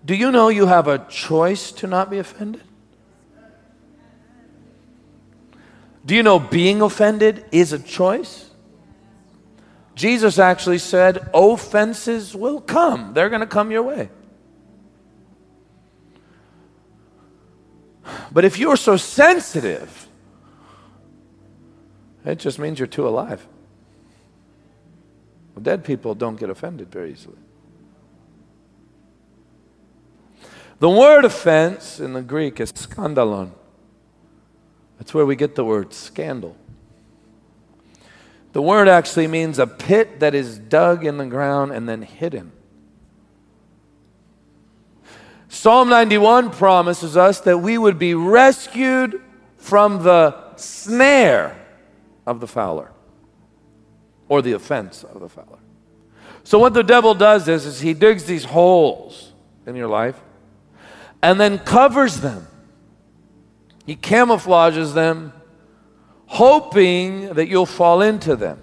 Do 0.03 0.15
you 0.15 0.31
know 0.31 0.50
you 0.50 0.65
have 0.65 0.88
a 0.88 1.05
choice 1.09 1.71
to 1.74 1.88
not 1.88 2.09
be 2.09 2.17
offended? 2.17 2.63
Do 6.05 6.15
you 6.15 6.24
know 6.24 6.39
being 6.39 6.81
offended 6.81 7.45
is 7.51 7.71
a 7.71 7.79
choice? 7.79 8.50
Jesus 9.95 10.39
actually 10.39 10.79
said, 10.79 11.29
offenses 11.33 12.36
will 12.36 12.62
come. 12.62 13.13
They're 13.13 13.29
going 13.29 13.41
to 13.41 13.48
come 13.48 13.69
your 13.71 13.83
way. 13.83 14.09
But 18.31 18.45
if 18.45 18.57
you're 18.57 18.77
so 18.77 18.97
sensitive, 18.97 20.07
it 22.25 22.39
just 22.39 22.59
means 22.59 22.79
you're 22.79 22.87
too 22.87 23.07
alive. 23.07 23.45
Well, 25.55 25.63
dead 25.63 25.83
people 25.83 26.15
don't 26.15 26.39
get 26.39 26.49
offended 26.49 26.91
very 26.91 27.11
easily. 27.11 27.37
The 30.79 30.89
word 30.89 31.25
offense 31.25 31.99
in 31.99 32.13
the 32.13 32.21
Greek 32.21 32.59
is 32.59 32.71
skandalon. 32.71 33.51
That's 34.97 35.13
where 35.13 35.25
we 35.25 35.35
get 35.35 35.55
the 35.55 35.65
word 35.65 35.93
scandal. 35.93 36.55
The 38.53 38.61
word 38.61 38.87
actually 38.87 39.27
means 39.27 39.59
a 39.59 39.67
pit 39.67 40.19
that 40.21 40.33
is 40.33 40.57
dug 40.57 41.05
in 41.05 41.17
the 41.17 41.25
ground 41.25 41.71
and 41.71 41.87
then 41.87 42.01
hidden. 42.01 42.51
Psalm 45.51 45.89
91 45.89 46.51
promises 46.51 47.18
us 47.18 47.41
that 47.41 47.58
we 47.58 47.75
would 47.77 47.98
be 47.98 48.13
rescued 48.13 49.20
from 49.58 50.03
the 50.03 50.56
snare 50.56 51.58
of 52.27 52.39
the 52.39 52.48
fowler 52.48 52.91
or 54.27 54.44
the 54.44 54.53
offense 54.53 55.03
of 55.03 55.20
the 55.20 55.27
fowler. 55.27 55.58
So, 56.44 56.60
what 56.60 56.75
the 56.75 56.84
devil 56.84 57.15
does 57.15 57.48
is, 57.48 57.65
is 57.65 57.82
he 57.82 57.96
digs 57.96 58.25
these 58.25 58.46
holes 58.46 59.34
in 59.65 59.75
your 59.75 59.88
life 59.88 60.20
and 61.22 61.39
then 61.39 61.58
covers 61.58 62.22
them. 62.22 62.48
He 63.88 63.96
camouflages 63.96 64.94
them, 64.94 65.34
hoping 66.27 67.34
that 67.34 67.48
you'll 67.48 67.65
fall 67.65 68.03
into 68.03 68.36
them. 68.36 68.62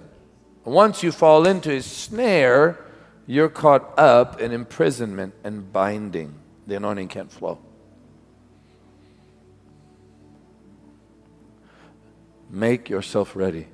Once 0.63 1.03
you 1.03 1.11
fall 1.11 1.45
into 1.45 1.69
his 1.69 1.85
snare, 1.85 2.79
you're 3.25 3.49
caught 3.49 3.97
up 3.99 4.39
in 4.39 4.53
imprisonment 4.53 5.33
and 5.43 5.71
binding 5.73 6.33
the 6.67 6.75
anointing 6.75 7.07
can't 7.07 7.31
flow. 7.31 7.57
Make 12.49 12.89
yourself 12.89 13.35
ready. 13.35 13.67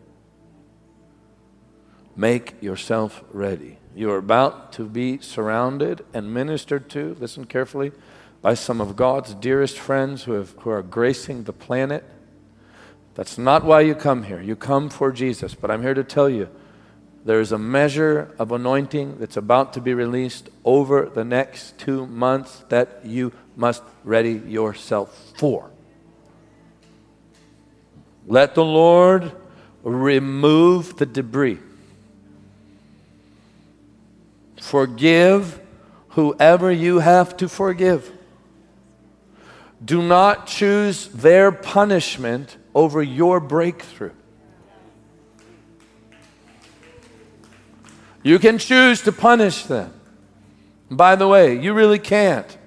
Make 2.16 2.62
yourself 2.62 3.24
ready. 3.32 3.80
You 3.96 4.12
are 4.12 4.18
about 4.18 4.72
to 4.74 4.86
be 4.86 5.20
surrounded 5.20 6.06
and 6.14 6.34
ministered 6.34 6.90
to, 6.92 7.16
listen 7.20 7.46
carefully, 7.46 7.92
by 8.42 8.54
some 8.54 8.82
of 8.82 8.96
God's 8.96 9.34
dearest 9.34 9.78
friends 9.80 10.24
who, 10.24 10.34
have, 10.34 10.56
who 10.60 10.70
are 10.70 10.84
gracing 10.84 11.44
the 11.44 11.54
planet. 11.54 12.04
That's 13.16 13.38
not 13.38 13.64
why 13.64 13.82
you 13.82 13.96
come 13.96 14.24
here. 14.24 14.42
You 14.42 14.56
come 14.56 14.90
for 14.90 15.12
Jesus. 15.12 15.56
But 15.56 15.72
I'm 15.72 15.82
here 15.82 15.94
to 15.94 16.04
tell 16.04 16.30
you 16.30 16.50
there's 17.26 17.52
a 17.52 17.58
measure 17.58 18.34
of 18.38 18.52
anointing 18.52 19.18
that's 19.20 19.38
about 19.38 19.74
to 19.74 19.82
be 19.82 19.94
released 19.94 20.50
over 20.66 21.06
the 21.06 21.24
next 21.24 21.78
two 21.78 22.06
months 22.08 22.64
that 22.70 23.00
you 23.06 23.32
must 23.56 23.82
ready 24.04 24.34
yourself 24.34 25.34
for. 25.38 25.70
Let 28.28 28.56
the 28.56 28.66
Lord 28.66 29.32
remove 29.84 30.98
the 30.98 31.06
debris. 31.06 31.60
Forgive 34.60 35.60
whoever 36.10 36.72
you 36.72 37.00
have 37.00 37.38
to 37.38 37.48
forgive. 37.48 38.12
Do 39.84 40.02
not 40.02 40.48
choose 40.48 41.08
their 41.08 41.52
punishment 41.52 42.58
over 42.74 43.04
your 43.04 43.40
breakthrough. 43.40 44.12
You 48.24 48.40
can 48.40 48.58
choose 48.58 49.02
to 49.02 49.12
punish 49.12 49.64
them. 49.64 49.94
By 50.90 51.16
the 51.16 51.28
way, 51.28 51.60
you 51.60 51.74
really 51.74 52.00
can't. 52.00 52.58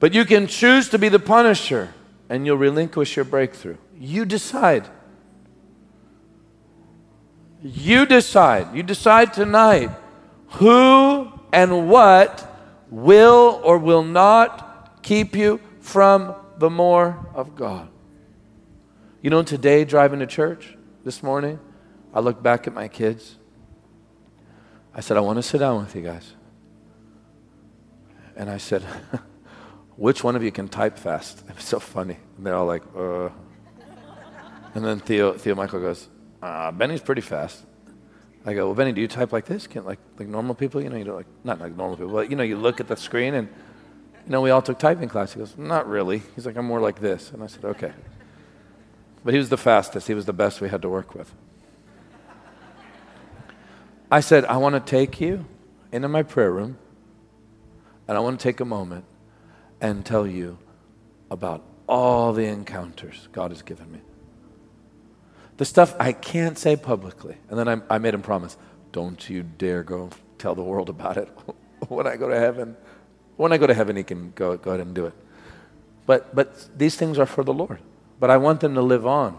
But 0.00 0.12
you 0.12 0.24
can 0.24 0.46
choose 0.46 0.88
to 0.90 0.98
be 0.98 1.08
the 1.08 1.18
punisher 1.18 1.94
and 2.28 2.44
you'll 2.44 2.58
relinquish 2.58 3.16
your 3.16 3.24
breakthrough. 3.24 3.76
You 3.98 4.24
decide. 4.24 4.88
You 7.62 8.04
decide. 8.04 8.74
You 8.74 8.82
decide 8.82 9.32
tonight 9.32 9.90
who 10.48 11.32
and 11.52 11.88
what 11.88 12.50
will 12.90 13.60
or 13.64 13.78
will 13.78 14.02
not 14.02 15.02
keep 15.02 15.36
you 15.36 15.60
from 15.80 16.34
the 16.58 16.70
more 16.70 17.26
of 17.34 17.54
God. 17.54 17.88
You 19.22 19.30
know, 19.30 19.42
today, 19.42 19.84
driving 19.84 20.20
to 20.20 20.26
church 20.26 20.76
this 21.04 21.22
morning, 21.22 21.58
I 22.12 22.20
looked 22.20 22.42
back 22.42 22.66
at 22.66 22.74
my 22.74 22.88
kids. 22.88 23.36
I 24.94 25.00
said, 25.00 25.16
I 25.16 25.20
want 25.20 25.38
to 25.38 25.42
sit 25.42 25.58
down 25.58 25.80
with 25.80 25.94
you 25.96 26.02
guys. 26.02 26.32
And 28.36 28.48
I 28.48 28.58
said, 28.58 28.82
which 29.96 30.22
one 30.22 30.36
of 30.36 30.42
you 30.42 30.52
can 30.52 30.68
type 30.68 30.98
fast? 30.98 31.42
It 31.48 31.56
was 31.56 31.64
so 31.64 31.80
funny. 31.80 32.16
And 32.36 32.46
they're 32.46 32.54
all 32.54 32.66
like, 32.66 32.82
uh. 32.96 33.30
And 34.74 34.84
then 34.84 35.00
Theo, 35.00 35.32
Theo 35.34 35.54
Michael 35.54 35.80
goes, 35.80 36.08
uh, 36.42 36.70
Benny's 36.72 37.00
pretty 37.00 37.20
fast. 37.20 37.64
I 38.46 38.52
go, 38.54 38.66
well, 38.66 38.74
Benny, 38.74 38.92
do 38.92 39.00
you 39.00 39.08
type 39.08 39.32
like 39.32 39.46
this? 39.46 39.66
Can 39.66 39.84
like 39.84 40.00
like 40.18 40.28
normal 40.28 40.54
people? 40.54 40.82
You 40.82 40.90
know, 40.90 40.96
you 40.96 41.04
don't 41.04 41.16
like 41.16 41.26
not 41.44 41.60
like 41.60 41.74
normal 41.74 41.96
people, 41.96 42.12
but 42.12 42.28
you 42.28 42.36
know, 42.36 42.42
you 42.42 42.56
look 42.58 42.78
at 42.78 42.88
the 42.88 42.96
screen 42.96 43.34
and 43.34 43.48
you 44.26 44.32
know, 44.32 44.42
we 44.42 44.50
all 44.50 44.60
took 44.60 44.78
typing 44.78 45.08
class. 45.08 45.32
He 45.32 45.38
goes, 45.38 45.56
not 45.56 45.88
really. 45.88 46.22
He's 46.34 46.44
like, 46.44 46.56
I'm 46.56 46.66
more 46.66 46.80
like 46.80 47.00
this. 47.00 47.30
And 47.30 47.42
I 47.42 47.46
said, 47.46 47.64
okay. 47.64 47.92
But 49.24 49.32
he 49.32 49.38
was 49.38 49.48
the 49.48 49.56
fastest. 49.56 50.06
He 50.06 50.14
was 50.14 50.26
the 50.26 50.32
best 50.32 50.60
we 50.60 50.68
had 50.68 50.82
to 50.82 50.88
work 50.88 51.14
with. 51.14 51.32
I 54.10 54.20
said, 54.20 54.44
I 54.44 54.56
want 54.58 54.74
to 54.74 54.80
take 54.80 55.20
you 55.20 55.44
into 55.92 56.08
my 56.08 56.22
prayer 56.22 56.50
room 56.50 56.78
and 58.06 58.16
I 58.16 58.20
want 58.20 58.38
to 58.38 58.42
take 58.42 58.60
a 58.60 58.64
moment 58.64 59.04
and 59.80 60.04
tell 60.04 60.26
you 60.26 60.58
about 61.30 61.62
all 61.86 62.32
the 62.32 62.44
encounters 62.44 63.28
God 63.32 63.50
has 63.50 63.62
given 63.62 63.90
me. 63.90 64.00
The 65.56 65.64
stuff 65.64 65.94
I 66.00 66.12
can't 66.12 66.58
say 66.58 66.76
publicly. 66.76 67.36
And 67.48 67.58
then 67.58 67.68
I, 67.68 67.94
I 67.94 67.98
made 67.98 68.14
him 68.14 68.22
promise 68.22 68.56
don't 68.92 69.28
you 69.28 69.42
dare 69.42 69.82
go 69.82 70.10
tell 70.38 70.54
the 70.54 70.62
world 70.62 70.88
about 70.88 71.16
it. 71.16 71.28
when 71.88 72.06
I 72.06 72.16
go 72.16 72.28
to 72.28 72.38
heaven, 72.38 72.76
when 73.36 73.52
I 73.52 73.58
go 73.58 73.66
to 73.66 73.74
heaven, 73.74 73.96
he 73.96 74.04
can 74.04 74.32
go, 74.34 74.56
go 74.56 74.70
ahead 74.70 74.80
and 74.86 74.94
do 74.94 75.06
it. 75.06 75.14
But, 76.06 76.34
but 76.34 76.78
these 76.78 76.96
things 76.96 77.18
are 77.18 77.26
for 77.26 77.42
the 77.42 77.52
Lord. 77.52 77.78
But 78.20 78.30
I 78.30 78.36
want 78.36 78.60
them 78.60 78.74
to 78.74 78.82
live 78.82 79.06
on. 79.06 79.38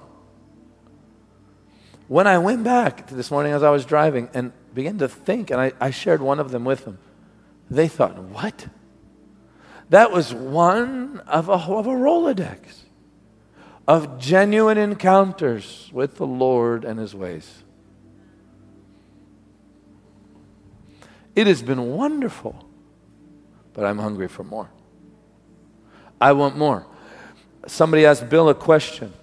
When 2.07 2.27
I 2.27 2.37
went 2.37 2.63
back 2.63 3.07
this 3.07 3.31
morning 3.31 3.51
as 3.51 3.63
I 3.63 3.71
was 3.71 3.85
driving 3.85 4.29
and 4.33 4.51
began 4.73 4.97
to 4.99 5.07
think, 5.07 5.49
and 5.49 5.59
I, 5.59 5.73
I 5.79 5.89
shared 5.89 6.21
one 6.21 6.39
of 6.39 6.51
them 6.51 6.63
with 6.63 6.85
them, 6.85 6.99
they 7.69 7.87
thought, 7.87 8.17
what? 8.17 8.67
That 9.89 10.11
was 10.11 10.33
one 10.33 11.19
of 11.27 11.49
a, 11.49 11.53
of 11.53 11.87
a 11.87 11.91
Rolodex 11.91 12.57
of 13.87 14.19
genuine 14.19 14.77
encounters 14.77 15.89
with 15.93 16.17
the 16.17 16.25
Lord 16.25 16.85
and 16.85 16.99
His 16.99 17.15
ways. 17.15 17.63
It 21.35 21.47
has 21.47 21.61
been 21.61 21.95
wonderful, 21.95 22.67
but 23.73 23.83
I'm 23.85 23.99
hungry 23.99 24.27
for 24.27 24.43
more. 24.43 24.69
I 26.19 26.31
want 26.31 26.55
more. 26.57 26.87
Somebody 27.67 28.05
asked 28.05 28.29
Bill 28.29 28.47
a 28.47 28.55
question. 28.55 29.13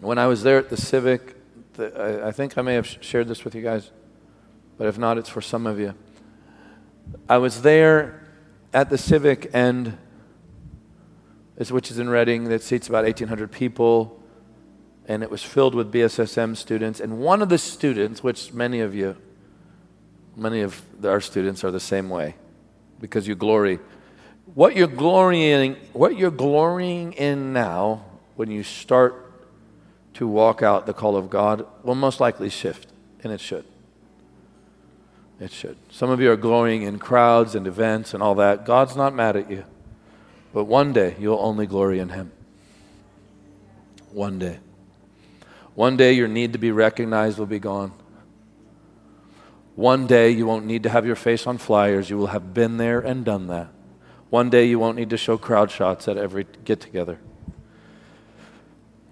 When 0.00 0.18
I 0.18 0.26
was 0.26 0.42
there 0.42 0.58
at 0.58 0.68
the 0.68 0.76
Civic, 0.76 1.33
the, 1.74 2.24
I, 2.24 2.28
I 2.28 2.32
think 2.32 2.56
I 2.58 2.62
may 2.62 2.74
have 2.74 2.86
shared 3.00 3.28
this 3.28 3.44
with 3.44 3.54
you 3.54 3.62
guys, 3.62 3.90
but 4.78 4.86
if 4.86 4.98
not, 4.98 5.18
it's 5.18 5.28
for 5.28 5.40
some 5.40 5.66
of 5.66 5.78
you. 5.78 5.94
I 7.28 7.38
was 7.38 7.62
there 7.62 8.26
at 8.72 8.90
the 8.90 8.98
Civic, 8.98 9.50
and 9.52 9.98
which 11.70 11.90
is 11.90 11.98
in 11.98 12.08
Redding, 12.08 12.44
that 12.44 12.62
seats 12.62 12.88
about 12.88 13.04
1,800 13.04 13.52
people, 13.52 14.20
and 15.06 15.22
it 15.22 15.30
was 15.30 15.42
filled 15.42 15.74
with 15.74 15.92
BSSM 15.92 16.56
students. 16.56 17.00
And 17.00 17.18
one 17.18 17.42
of 17.42 17.48
the 17.48 17.58
students, 17.58 18.22
which 18.22 18.52
many 18.52 18.80
of 18.80 18.94
you, 18.94 19.16
many 20.36 20.62
of 20.62 20.82
our 21.04 21.20
students 21.20 21.62
are 21.62 21.70
the 21.70 21.80
same 21.80 22.08
way, 22.08 22.34
because 23.00 23.28
you 23.28 23.34
glory. 23.34 23.78
What 24.54 24.76
you're 24.76 24.86
glorying, 24.88 25.76
what 25.92 26.16
you're 26.16 26.30
glorying 26.30 27.12
in 27.12 27.52
now, 27.52 28.04
when 28.36 28.50
you 28.50 28.62
start 28.62 29.23
to 30.14 30.26
walk 30.26 30.62
out 30.62 30.86
the 30.86 30.94
call 30.94 31.16
of 31.16 31.28
God, 31.28 31.66
will 31.82 31.94
most 31.94 32.20
likely 32.20 32.48
shift, 32.48 32.88
and 33.22 33.32
it 33.32 33.40
should. 33.40 33.64
It 35.40 35.50
should. 35.50 35.76
Some 35.90 36.10
of 36.10 36.20
you 36.20 36.30
are 36.30 36.36
glorying 36.36 36.82
in 36.82 36.98
crowds 36.98 37.54
and 37.54 37.66
events 37.66 38.14
and 38.14 38.22
all 38.22 38.36
that. 38.36 38.64
God's 38.64 38.96
not 38.96 39.14
mad 39.14 39.36
at 39.36 39.50
you. 39.50 39.64
But 40.52 40.64
one 40.64 40.92
day 40.92 41.16
you'll 41.18 41.40
only 41.40 41.66
glory 41.66 41.98
in 41.98 42.10
Him. 42.10 42.30
One 44.12 44.38
day. 44.38 44.60
One 45.74 45.96
day 45.96 46.12
your 46.12 46.28
need 46.28 46.52
to 46.52 46.58
be 46.58 46.70
recognized 46.70 47.38
will 47.38 47.46
be 47.46 47.58
gone. 47.58 47.92
One 49.74 50.06
day 50.06 50.30
you 50.30 50.46
won't 50.46 50.66
need 50.66 50.84
to 50.84 50.88
have 50.88 51.04
your 51.04 51.16
face 51.16 51.48
on 51.48 51.58
flyers. 51.58 52.08
You 52.08 52.16
will 52.16 52.28
have 52.28 52.54
been 52.54 52.76
there 52.76 53.00
and 53.00 53.24
done 53.24 53.48
that. 53.48 53.70
One 54.30 54.50
day 54.50 54.66
you 54.66 54.78
won't 54.78 54.96
need 54.96 55.10
to 55.10 55.16
show 55.16 55.36
crowd 55.36 55.72
shots 55.72 56.06
at 56.06 56.16
every 56.16 56.46
get 56.64 56.80
together. 56.80 57.18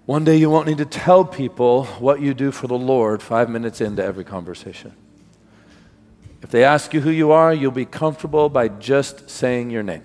One 0.05 0.25
day 0.25 0.35
you 0.35 0.49
won't 0.49 0.67
need 0.67 0.79
to 0.79 0.85
tell 0.85 1.23
people 1.23 1.85
what 1.85 2.19
you 2.19 2.33
do 2.33 2.51
for 2.51 2.67
the 2.67 2.77
Lord 2.77 3.21
five 3.21 3.49
minutes 3.49 3.79
into 3.79 4.03
every 4.03 4.25
conversation. 4.25 4.93
If 6.41 6.49
they 6.49 6.65
ask 6.65 6.93
you 6.93 6.99
who 6.99 7.09
you 7.09 7.31
are, 7.31 7.53
you'll 7.53 7.71
be 7.71 7.85
comfortable 7.85 8.49
by 8.49 8.67
just 8.67 9.29
saying 9.29 9.69
your 9.69 9.81
name 9.81 10.03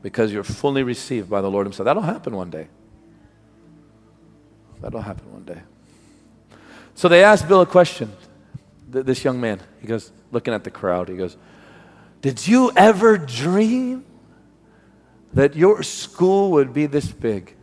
because 0.00 0.32
you're 0.32 0.44
fully 0.44 0.82
received 0.82 1.28
by 1.28 1.42
the 1.42 1.50
Lord 1.50 1.66
Himself. 1.66 1.84
That'll 1.84 2.02
happen 2.02 2.34
one 2.34 2.48
day. 2.48 2.68
That'll 4.80 5.02
happen 5.02 5.30
one 5.30 5.44
day. 5.44 5.60
So 6.94 7.08
they 7.08 7.22
asked 7.22 7.46
Bill 7.48 7.60
a 7.60 7.66
question. 7.66 8.12
This 8.88 9.24
young 9.24 9.40
man, 9.40 9.60
he 9.80 9.86
goes, 9.86 10.10
looking 10.32 10.54
at 10.54 10.64
the 10.64 10.70
crowd, 10.70 11.10
he 11.10 11.16
goes, 11.16 11.36
Did 12.22 12.46
you 12.46 12.72
ever 12.76 13.18
dream 13.18 14.06
that 15.34 15.54
your 15.54 15.82
school 15.82 16.52
would 16.52 16.72
be 16.72 16.86
this 16.86 17.12
big? 17.12 17.55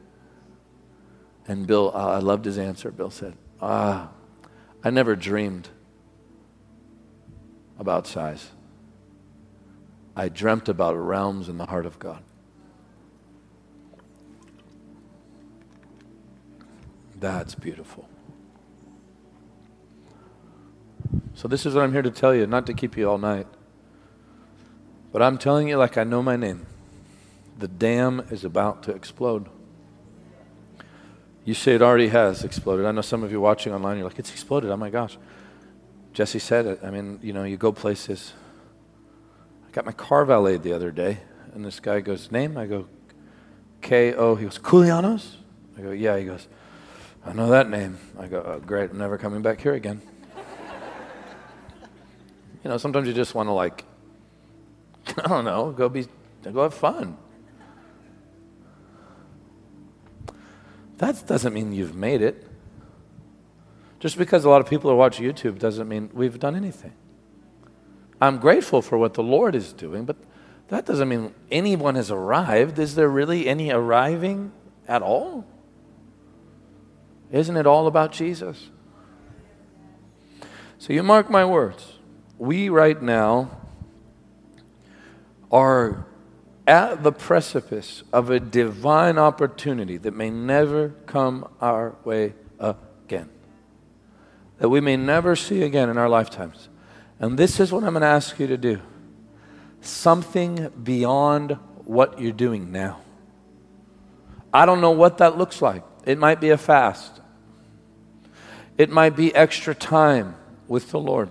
And 1.48 1.68
Bill, 1.68 1.92
uh, 1.94 2.14
I 2.14 2.20
loved 2.20 2.46
his 2.46 2.58
answer. 2.58 2.92
Bill 2.92 3.10
said, 3.10 3.36
Ah, 3.62 4.10
I 4.84 4.90
never 4.90 5.16
dreamed 5.16 5.70
about 7.78 8.08
size. 8.08 8.52
I 10.16 10.30
dreamt 10.30 10.70
about 10.70 10.96
realms 10.96 11.50
in 11.50 11.58
the 11.58 11.66
heart 11.66 11.86
of 11.86 12.00
God. 12.00 12.24
That's 17.20 17.56
beautiful. 17.56 18.08
So, 21.36 21.48
this 21.48 21.66
is 21.66 21.74
what 21.74 21.84
I'm 21.84 21.94
here 21.94 22.02
to 22.02 22.12
tell 22.12 22.36
you, 22.36 22.46
not 22.46 22.66
to 22.68 22.74
keep 22.74 22.96
you 22.96 23.10
all 23.10 23.18
night. 23.18 23.48
But 25.12 25.22
I'm 25.22 25.38
telling 25.38 25.68
you, 25.68 25.78
like 25.78 25.98
I 25.98 26.04
know 26.04 26.22
my 26.22 26.36
name. 26.36 26.66
The 27.58 27.68
dam 27.68 28.26
is 28.30 28.44
about 28.44 28.84
to 28.84 28.92
explode. 28.92 29.48
You 31.46 31.54
say 31.54 31.76
it 31.76 31.82
already 31.82 32.08
has 32.08 32.44
exploded. 32.44 32.86
I 32.86 32.92
know 32.92 33.02
some 33.02 33.24
of 33.24 33.32
you 33.32 33.42
watching 33.42 33.74
online, 33.74 33.98
you're 33.98 34.08
like, 34.08 34.20
it's 34.20 34.32
exploded. 34.32 34.70
Oh 34.70 34.78
my 34.78 34.90
gosh. 34.90 35.18
Jesse 36.14 36.40
said 36.40 36.66
it. 36.66 36.80
I 36.84 36.90
mean, 36.90 37.20
you 37.22 37.34
know, 37.34 37.44
you 37.44 37.58
go 37.58 37.72
places. 37.72 38.34
I 39.68 39.72
got 39.72 39.86
my 39.86 39.92
car 39.92 40.26
valeted 40.26 40.64
the 40.64 40.74
other 40.74 40.92
day, 40.92 41.20
and 41.54 41.66
this 41.66 41.80
guy 41.80 42.00
goes, 42.00 42.32
Name? 42.32 42.58
I 42.58 42.66
go, 42.66 42.88
K 43.82 44.14
O. 44.14 44.36
He 44.36 44.46
goes, 44.46 44.60
Koulianos? 44.60 45.36
I 45.78 45.82
go, 45.82 45.92
Yeah. 45.92 46.18
He 46.18 46.26
goes, 46.26 46.48
I 47.26 47.34
know 47.34 47.50
that 47.50 47.70
name. 47.70 47.98
I 48.20 48.28
go, 48.28 48.44
oh, 48.46 48.60
great, 48.60 48.92
I'm 48.92 48.98
never 48.98 49.18
coming 49.18 49.42
back 49.42 49.62
here 49.62 49.74
again. 49.74 50.02
you 52.64 52.70
know, 52.70 52.78
sometimes 52.78 53.08
you 53.08 53.14
just 53.14 53.34
want 53.34 53.48
to 53.48 53.54
like, 53.54 53.86
I 55.18 55.30
don't 55.30 55.46
know, 55.46 55.72
go 55.72 55.88
be, 55.88 56.08
go 56.44 56.64
have 56.64 56.74
fun. 56.74 57.18
That 60.98 61.26
doesn't 61.28 61.54
mean 61.54 61.74
you've 61.74 61.96
made 61.96 62.22
it. 62.22 62.48
Just 64.00 64.18
because 64.18 64.44
a 64.46 64.50
lot 64.50 64.62
of 64.62 64.70
people 64.70 64.92
are 64.92 64.96
watching 64.96 65.26
YouTube 65.26 65.60
doesn't 65.60 65.88
mean 65.88 66.10
we've 66.14 66.40
done 66.40 66.56
anything. 66.56 66.94
I'm 68.20 68.38
grateful 68.38 68.82
for 68.82 68.98
what 68.98 69.14
the 69.14 69.24
Lord 69.24 69.56
is 69.56 69.74
doing, 69.74 70.06
but 70.06 70.18
that 70.68 70.86
doesn't 70.86 71.08
mean 71.10 71.34
anyone 71.52 71.96
has 71.96 72.12
arrived. 72.12 72.80
Is 72.80 72.96
there 72.96 73.10
really 73.10 73.48
any 73.48 73.72
arriving 73.72 74.52
at 74.88 75.02
all? 75.02 75.46
Isn't 77.32 77.58
it 77.58 77.66
all 77.66 77.88
about 77.88 78.12
Jesus? 78.12 78.70
So 80.78 80.94
you 80.94 81.02
mark 81.02 81.30
my 81.30 81.46
words. 81.46 81.94
We 82.38 82.70
right 82.70 83.02
now 83.02 83.58
are 85.52 86.06
at 86.66 87.04
the 87.04 87.12
precipice 87.12 88.04
of 88.14 88.30
a 88.30 88.40
divine 88.40 89.18
opportunity 89.18 89.98
that 89.98 90.14
may 90.14 90.30
never 90.30 90.90
come 91.06 91.48
our 91.60 91.96
way 92.04 92.34
again, 92.60 93.30
that 94.60 94.70
we 94.70 94.80
may 94.80 94.96
never 94.96 95.36
see 95.36 95.64
again 95.64 95.90
in 95.90 95.98
our 95.98 96.08
lifetimes. 96.08 96.70
And 97.20 97.38
this 97.38 97.60
is 97.60 97.72
what 97.72 97.84
I'm 97.84 97.94
going 97.94 98.02
to 98.02 98.08
ask 98.08 98.40
you 98.40 98.48
to 98.48 98.58
do 98.58 98.80
something 99.82 100.72
beyond 100.82 101.58
what 101.84 102.20
you're 102.20 102.32
doing 102.32 102.72
now. 102.72 103.02
I 104.54 104.66
don't 104.66 104.80
know 104.80 104.92
what 104.92 105.18
that 105.18 105.38
looks 105.38 105.62
like. 105.62 105.84
It 106.06 106.18
might 106.18 106.40
be 106.40 106.50
a 106.50 106.58
fast, 106.58 107.20
it 108.78 108.90
might 108.90 109.16
be 109.16 109.36
extra 109.36 109.76
time 109.76 110.36
with 110.68 110.92
the 110.92 111.00
Lord. 111.00 111.30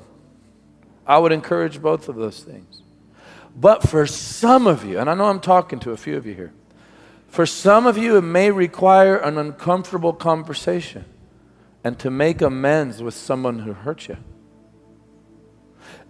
I 1.06 1.18
would 1.18 1.32
encourage 1.32 1.80
both 1.80 2.08
of 2.08 2.16
those 2.16 2.42
things. 2.42 2.81
But 3.54 3.82
for 3.82 4.06
some 4.06 4.66
of 4.66 4.84
you, 4.84 4.98
and 4.98 5.10
I 5.10 5.14
know 5.14 5.26
I'm 5.26 5.40
talking 5.40 5.78
to 5.80 5.90
a 5.90 5.96
few 5.96 6.16
of 6.16 6.26
you 6.26 6.34
here, 6.34 6.52
for 7.28 7.46
some 7.46 7.86
of 7.86 7.96
you, 7.96 8.16
it 8.16 8.22
may 8.22 8.50
require 8.50 9.16
an 9.16 9.38
uncomfortable 9.38 10.12
conversation 10.12 11.04
and 11.84 11.98
to 11.98 12.10
make 12.10 12.42
amends 12.42 13.02
with 13.02 13.14
someone 13.14 13.60
who 13.60 13.72
hurt 13.72 14.08
you. 14.08 14.18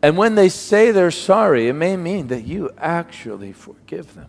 And 0.03 0.17
when 0.17 0.35
they 0.35 0.49
say 0.49 0.91
they're 0.91 1.13
sorry, 1.13 1.69
it 1.69 1.75
may 1.75 1.97
mean 1.97 2.27
that 2.29 2.43
you 2.43 2.71
actually 2.77 3.53
forgive 3.53 4.15
them. 4.15 4.29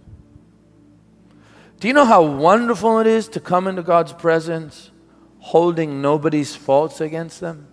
Do 1.80 1.88
you 1.88 1.94
know 1.94 2.06
how 2.06 2.24
wonderful 2.24 3.00
it 3.00 3.08
is 3.08 3.28
to 3.30 3.40
come 3.40 3.68
into 3.68 3.82
God's 3.82 4.14
presence 4.14 4.92
holding 5.40 6.02
nobody's 6.02 6.56
faults 6.56 7.02
against 7.02 7.42
them? 7.42 7.68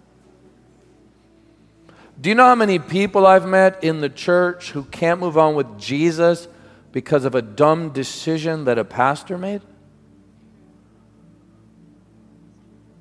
Do 2.20 2.28
you 2.28 2.35
know 2.35 2.44
how 2.44 2.54
many 2.54 2.78
people 2.78 3.26
I've 3.26 3.46
met 3.46 3.83
in 3.83 4.00
the 4.00 4.11
church 4.11 4.72
who 4.72 4.85
can't 4.85 5.20
move 5.20 5.38
on 5.38 5.54
with 5.54 5.78
Jesus 5.78 6.48
because 6.92 7.24
of 7.24 7.35
a 7.35 7.40
dumb 7.40 7.90
decision 7.90 8.64
that 8.64 8.78
a 8.78 8.85
pastor 8.85 9.38
made? 9.38 9.62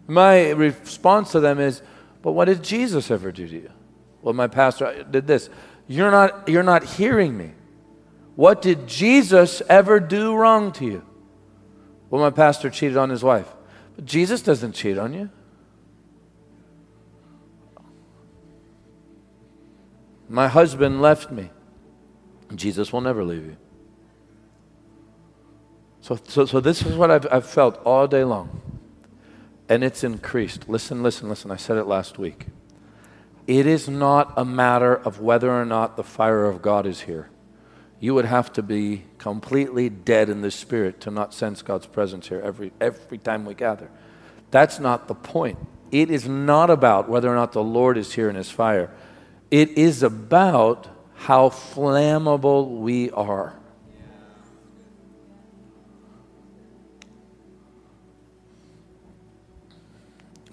My 0.08 0.52
response 0.52 1.34
to 1.34 1.40
them 1.40 1.60
is, 1.60 1.82
But 2.22 2.32
what 2.32 2.46
did 2.46 2.64
Jesus 2.64 3.12
ever 3.12 3.32
do 3.32 3.48
to 3.48 3.56
you? 3.56 3.72
Well, 4.22 4.34
my 4.34 4.48
pastor 4.48 5.06
did 5.10 5.28
this. 5.28 5.50
You're 5.88 6.12
not, 6.12 6.48
you're 6.48 6.64
not 6.64 6.84
hearing 6.84 7.38
me. 7.38 7.52
What 8.36 8.62
did 8.62 8.88
Jesus 8.88 9.62
ever 9.68 10.00
do 10.00 10.34
wrong 10.34 10.72
to 10.74 10.86
you? 10.86 11.06
Well, 12.10 12.22
my 12.22 12.30
pastor 12.30 12.70
cheated 12.70 12.96
on 12.96 13.10
his 13.10 13.24
wife. 13.24 13.48
But 13.96 14.06
Jesus 14.06 14.42
doesn't 14.42 14.74
cheat 14.74 14.98
on 14.98 15.14
you. 15.14 15.30
My 20.30 20.48
husband 20.48 21.02
left 21.02 21.32
me. 21.32 21.50
Jesus 22.56 22.94
will 22.94 23.02
never 23.02 23.24
leave 23.24 23.46
you. 23.46 23.58
So, 26.02 26.20
so, 26.28 26.46
so 26.46 26.60
this 26.60 26.84
is 26.84 26.96
what 26.96 27.12
I've, 27.12 27.28
I've 27.32 27.46
felt 27.46 27.82
all 27.84 28.08
day 28.08 28.24
long. 28.24 28.62
And 29.68 29.84
it's 29.84 30.04
increased. 30.04 30.70
Listen, 30.70 31.04
listen, 31.04 31.30
listen. 31.30 31.52
I 31.52 31.56
said 31.56 31.78
it 31.78 31.86
last 31.86 32.18
week. 32.18 32.48
It 33.48 33.66
is 33.66 33.90
not 33.90 34.34
a 34.38 34.46
matter 34.46 34.96
of 34.96 35.20
whether 35.20 35.52
or 35.52 35.66
not 35.66 35.98
the 35.98 36.04
fire 36.04 36.46
of 36.46 36.62
God 36.62 36.86
is 36.86 37.02
here. 37.02 37.30
You 38.00 38.14
would 38.14 38.26
have 38.26 38.54
to 38.54 38.64
be 38.64 39.06
completely 39.18 39.90
dead 39.90 40.30
in 40.30 40.42
the 40.42 40.52
spirit 40.52 41.02
to 41.02 41.12
not 41.12 41.34
sense 41.34 41.62
God's 41.62 41.86
presence 41.86 42.30
here 42.30 42.40
every, 42.42 42.72
every 42.80 43.18
time 43.18 43.46
we 43.46 43.56
gather. 43.56 43.90
That's 44.52 44.80
not 44.80 45.08
the 45.08 45.16
point. 45.16 45.58
It 45.92 46.10
is 46.10 46.28
not 46.28 46.70
about 46.70 47.10
whether 47.10 47.30
or 47.30 47.36
not 47.36 47.52
the 47.52 47.64
Lord 47.64 47.98
is 47.98 48.14
here 48.14 48.30
in 48.30 48.36
his 48.36 48.50
fire. 48.50 48.92
It 49.52 49.70
is 49.72 50.04
about 50.04 50.88
how 51.16 51.50
flammable 51.50 52.80
we 52.80 53.10
are. 53.12 53.56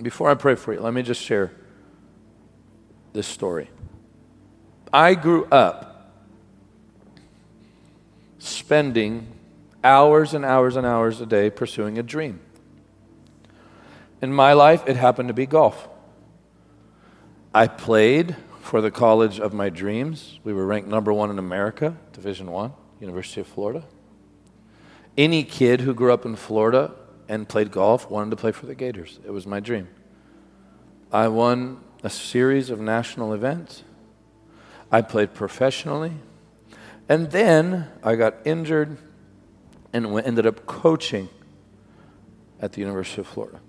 Before 0.00 0.30
I 0.30 0.34
pray 0.34 0.54
for 0.54 0.72
you, 0.72 0.80
let 0.80 0.92
me 0.92 1.02
just 1.02 1.22
share 1.22 1.52
this 3.12 3.26
story. 3.26 3.70
I 4.92 5.14
grew 5.14 5.46
up 5.46 6.12
spending 8.38 9.26
hours 9.82 10.34
and 10.34 10.44
hours 10.44 10.76
and 10.76 10.86
hours 10.86 11.20
a 11.20 11.26
day 11.26 11.50
pursuing 11.50 11.98
a 11.98 12.02
dream. 12.02 12.40
In 14.20 14.32
my 14.32 14.52
life, 14.52 14.82
it 14.86 14.96
happened 14.96 15.28
to 15.28 15.34
be 15.34 15.46
golf. 15.46 15.88
I 17.54 17.66
played 17.66 18.36
for 18.66 18.80
the 18.80 18.90
college 18.90 19.38
of 19.38 19.54
my 19.54 19.68
dreams. 19.68 20.40
We 20.42 20.52
were 20.52 20.66
ranked 20.66 20.88
number 20.88 21.12
one 21.12 21.30
in 21.30 21.38
America, 21.38 21.96
Division 22.12 22.50
One, 22.50 22.72
University 23.00 23.40
of 23.40 23.46
Florida. 23.46 23.84
Any 25.16 25.44
kid 25.44 25.82
who 25.82 25.94
grew 25.94 26.12
up 26.12 26.26
in 26.26 26.34
Florida 26.34 26.92
and 27.28 27.48
played 27.48 27.70
golf 27.70 28.10
wanted 28.10 28.30
to 28.30 28.36
play 28.36 28.50
for 28.50 28.66
the 28.66 28.74
Gators. 28.74 29.20
It 29.24 29.30
was 29.30 29.46
my 29.46 29.60
dream. 29.60 29.86
I 31.12 31.28
won 31.28 31.80
a 32.02 32.10
series 32.10 32.68
of 32.68 32.80
national 32.80 33.32
events. 33.32 33.84
I 34.90 35.00
played 35.00 35.32
professionally. 35.32 36.14
And 37.08 37.30
then 37.30 37.86
I 38.02 38.16
got 38.16 38.34
injured 38.44 38.98
and 39.92 40.06
ended 40.18 40.44
up 40.44 40.66
coaching 40.66 41.28
at 42.60 42.72
the 42.72 42.80
University 42.80 43.20
of 43.20 43.28
Florida. 43.28 43.60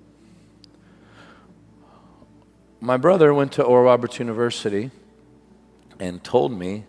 My 2.79 2.97
brother 2.97 3.33
went 3.33 3.53
to 3.53 3.63
Oral 3.63 3.85
Roberts 3.85 4.19
University 4.19 4.91
and 5.99 6.23
told 6.23 6.51
me 6.51 6.85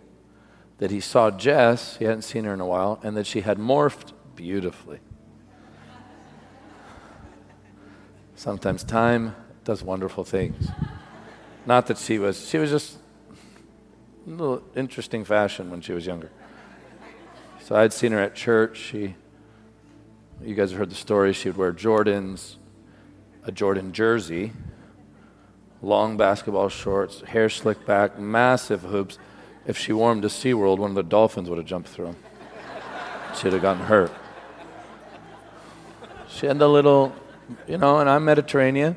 that 0.78 0.90
he 0.90 1.00
saw 1.00 1.30
Jess, 1.30 1.96
he 1.96 2.04
hadn't 2.04 2.22
seen 2.22 2.44
her 2.44 2.52
in 2.52 2.60
a 2.60 2.66
while, 2.66 3.00
and 3.02 3.16
that 3.16 3.26
she 3.26 3.40
had 3.40 3.58
morphed 3.58 4.12
beautifully. 4.36 5.00
Sometimes 8.34 8.84
time 8.84 9.34
does 9.64 9.82
wonderful 9.82 10.24
things. 10.24 10.68
Not 11.66 11.86
that 11.86 11.98
she 11.98 12.18
was, 12.18 12.48
she 12.48 12.58
was 12.58 12.70
just 12.70 12.98
a 14.26 14.30
little 14.30 14.62
interesting 14.76 15.24
fashion 15.24 15.70
when 15.70 15.80
she 15.80 15.92
was 15.92 16.06
younger. 16.06 16.30
So 17.64 17.76
I'd 17.76 17.92
seen 17.92 18.12
her 18.12 18.20
at 18.20 18.34
church. 18.34 18.78
She, 18.78 19.16
you 20.42 20.54
guys 20.54 20.70
have 20.70 20.78
heard 20.78 20.90
the 20.90 20.94
story. 20.94 21.32
She 21.32 21.48
would 21.48 21.56
wear 21.56 21.72
Jordans, 21.72 22.56
a 23.42 23.50
Jordan 23.50 23.92
jersey, 23.92 24.52
long 25.82 26.16
basketball 26.16 26.68
shorts, 26.68 27.20
hair 27.22 27.48
slicked 27.48 27.86
back, 27.86 28.18
massive 28.18 28.82
hoops. 28.82 29.18
If 29.66 29.76
she 29.78 29.92
wore 29.92 30.12
them 30.12 30.22
to 30.22 30.28
SeaWorld, 30.28 30.78
one 30.78 30.90
of 30.90 30.96
the 30.96 31.02
dolphins 31.02 31.48
would 31.48 31.58
have 31.58 31.66
jumped 31.66 31.88
through 31.88 32.06
them. 32.06 32.16
She'd 33.36 33.52
have 33.52 33.62
gotten 33.62 33.84
hurt. 33.84 34.12
She 36.28 36.46
had 36.46 36.58
the 36.58 36.68
little, 36.68 37.14
you 37.66 37.78
know, 37.78 37.98
and 37.98 38.08
I'm 38.08 38.24
Mediterranean. 38.24 38.96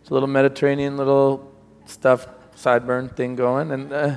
It's 0.00 0.10
a 0.10 0.14
little 0.14 0.28
Mediterranean 0.28 0.96
little 0.96 1.52
stuff, 1.86 2.26
sideburn 2.56 3.16
thing 3.16 3.36
going, 3.36 3.70
and 3.70 3.92
uh, 3.92 4.16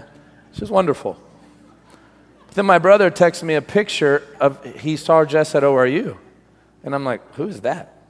just 0.53 0.71
wonderful. 0.71 1.17
But 2.47 2.55
then 2.55 2.65
my 2.65 2.79
brother 2.79 3.09
texts 3.09 3.43
me 3.43 3.55
a 3.55 3.61
picture 3.61 4.23
of, 4.39 4.63
he 4.75 4.97
saw 4.97 5.23
Jess 5.25 5.55
at 5.55 5.63
ORU. 5.63 6.17
And 6.83 6.95
I'm 6.95 7.05
like, 7.05 7.21
who's 7.35 7.61
that? 7.61 8.01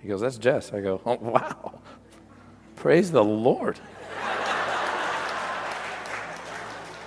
He 0.00 0.08
goes, 0.08 0.20
that's 0.20 0.36
Jess. 0.38 0.72
I 0.72 0.80
go, 0.80 1.00
oh, 1.06 1.14
wow. 1.20 1.80
Praise 2.84 3.10
the 3.10 3.24
Lord. 3.24 3.80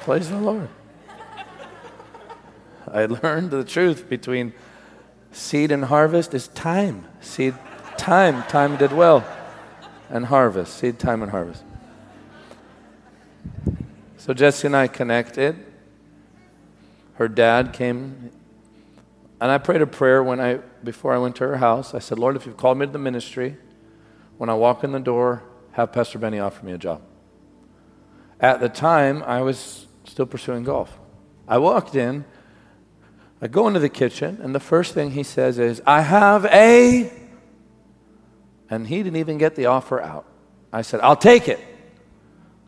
Praise 0.02 0.28
the 0.28 0.40
Lord. 0.40 0.70
I 2.92 3.06
learned 3.06 3.52
the 3.52 3.64
truth 3.64 4.10
between 4.10 4.54
seed 5.32 5.72
and 5.72 5.86
harvest 5.86 6.34
is 6.34 6.48
time. 6.48 7.06
Seed, 7.22 7.54
time, 7.96 8.42
time 8.46 8.78
did 8.78 8.92
well. 8.92 9.24
And 10.10 10.26
harvest, 10.26 10.80
seed, 10.80 10.98
time, 10.98 11.22
and 11.22 11.30
harvest. 11.30 11.64
So 14.18 14.34
Jesse 14.34 14.66
and 14.66 14.76
I 14.76 14.88
connected. 14.88 15.64
Her 17.18 17.28
dad 17.28 17.72
came, 17.72 18.32
and 19.40 19.52
I 19.52 19.60
prayed 19.60 19.84
a 19.84 19.88
prayer 19.88 20.24
when 20.24 20.40
I 20.40 20.56
before 20.84 21.14
I 21.14 21.20
went 21.20 21.36
to 21.36 21.48
her 21.48 21.58
house. 21.58 21.94
I 21.94 22.00
said, 22.00 22.18
Lord, 22.18 22.36
if 22.36 22.48
you've 22.48 22.58
called 22.58 22.80
me 22.80 22.88
to 22.88 22.92
the 22.92 22.98
ministry, 22.98 23.58
when 24.40 24.50
I 24.50 24.56
walk 24.56 24.84
in 24.84 24.92
the 24.92 25.00
door, 25.00 25.44
have 25.78 25.92
Pastor 25.92 26.18
Benny 26.18 26.40
offer 26.40 26.66
me 26.66 26.72
a 26.72 26.78
job. 26.78 27.04
At 28.40 28.60
the 28.60 28.68
time, 28.68 29.22
I 29.22 29.42
was 29.42 29.86
still 30.06 30.26
pursuing 30.26 30.64
golf. 30.64 30.98
I 31.48 31.60
walked 31.60 31.94
in, 31.94 32.26
I 33.44 33.48
go 33.48 33.68
into 33.68 33.80
the 33.80 33.88
kitchen, 33.88 34.40
and 34.42 34.56
the 34.56 34.60
first 34.60 34.96
thing 34.96 35.12
he 35.12 35.22
says 35.22 35.60
is, 35.60 35.80
I 35.86 36.02
have 36.02 36.46
a. 36.46 37.14
And 38.72 38.88
he 38.88 39.04
didn't 39.04 39.18
even 39.18 39.38
get 39.38 39.56
the 39.56 39.68
offer 39.68 40.02
out. 40.02 40.26
I 40.74 40.82
said, 40.82 41.00
I'll 41.02 41.16
take 41.16 41.48
it. 41.48 41.60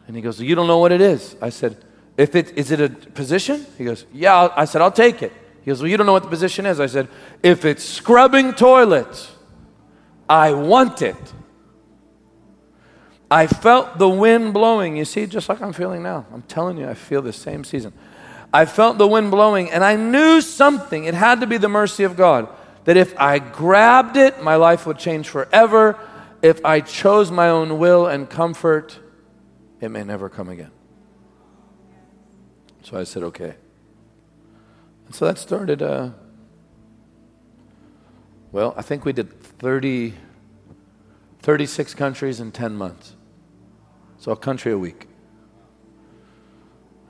And 0.06 0.16
he 0.16 0.22
goes, 0.22 0.40
You 0.40 0.54
don't 0.54 0.68
know 0.68 0.78
what 0.78 0.92
it 0.92 1.02
is. 1.02 1.36
I 1.42 1.50
said, 1.50 1.84
if 2.16 2.36
it, 2.36 2.56
Is 2.60 2.70
it 2.70 2.80
a 2.80 2.90
position? 2.90 3.66
He 3.76 3.86
goes, 3.86 4.06
Yeah. 4.14 4.50
I 4.56 4.66
said, 4.66 4.84
I'll 4.84 4.92
take 4.92 5.24
it. 5.24 5.34
He 5.62 5.72
goes, 5.72 5.82
Well, 5.82 5.90
you 5.90 5.98
don't 5.98 6.06
know 6.06 6.14
what 6.14 6.24
the 6.24 6.30
position 6.30 6.68
is. 6.68 6.80
I 6.80 6.86
said, 6.86 7.08
If 7.42 7.66
it's 7.66 7.84
scrubbing 7.84 8.54
toilets, 8.54 9.32
I 10.30 10.54
want 10.54 11.02
it. 11.02 11.18
I 13.32 13.48
felt 13.48 13.98
the 14.00 14.10
wind 14.10 14.54
blowing. 14.54 14.98
You 14.98 15.06
see, 15.06 15.26
just 15.28 15.50
like 15.50 15.62
I'm 15.62 15.74
feeling 15.74 16.02
now. 16.02 16.26
I'm 16.34 16.42
telling 16.44 16.78
you, 16.78 16.88
I 16.88 16.96
feel 16.96 17.22
the 17.22 17.34
same 17.34 17.64
season. 17.64 17.94
I 18.52 18.66
felt 18.66 18.98
the 18.98 19.08
wind 19.08 19.30
blowing, 19.30 19.70
and 19.70 19.84
I 19.84 19.96
knew 19.96 20.42
something. 20.42 21.06
It 21.06 21.14
had 21.14 21.42
to 21.42 21.48
be 21.48 21.58
the 21.58 21.70
mercy 21.70 22.04
of 22.04 22.16
God. 22.16 22.50
That 22.86 22.98
if 22.98 23.18
I 23.20 23.38
grabbed 23.38 24.18
it, 24.18 24.42
my 24.42 24.56
life 24.56 24.88
would 24.88 24.98
change 24.98 25.30
forever. 25.30 26.00
If 26.42 26.66
I 26.66 26.80
chose 26.80 27.30
my 27.30 27.50
own 27.50 27.78
will 27.78 28.08
and 28.08 28.28
comfort, 28.28 28.98
it 29.80 29.90
may 29.90 30.04
never 30.04 30.30
come 30.30 30.50
again. 30.50 30.72
So 32.82 32.98
I 32.98 33.04
said, 33.04 33.22
okay. 33.24 33.56
And 35.06 35.14
so 35.14 35.26
that 35.26 35.38
started, 35.38 35.84
uh, 35.84 36.10
well, 38.52 38.74
I 38.76 38.82
think 38.82 39.06
we 39.06 39.14
did 39.14 39.40
30, 39.44 40.16
36 41.42 41.94
countries 41.94 42.40
in 42.40 42.52
10 42.52 42.76
months. 42.76 43.16
So 44.30 44.34
a 44.34 44.38
country 44.38 44.72
a 44.72 44.78
week. 44.78 45.08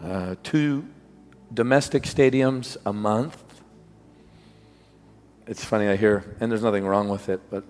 Uh, 0.01 0.35
two 0.41 0.87
domestic 1.53 2.03
stadiums 2.03 2.77
a 2.85 2.93
month. 2.93 3.61
It's 5.45 5.65
funny, 5.65 5.89
I 5.89 5.97
hear, 5.97 6.37
and 6.39 6.49
there's 6.49 6.63
nothing 6.63 6.85
wrong 6.85 7.09
with 7.09 7.27
it, 7.27 7.41
but 7.49 7.65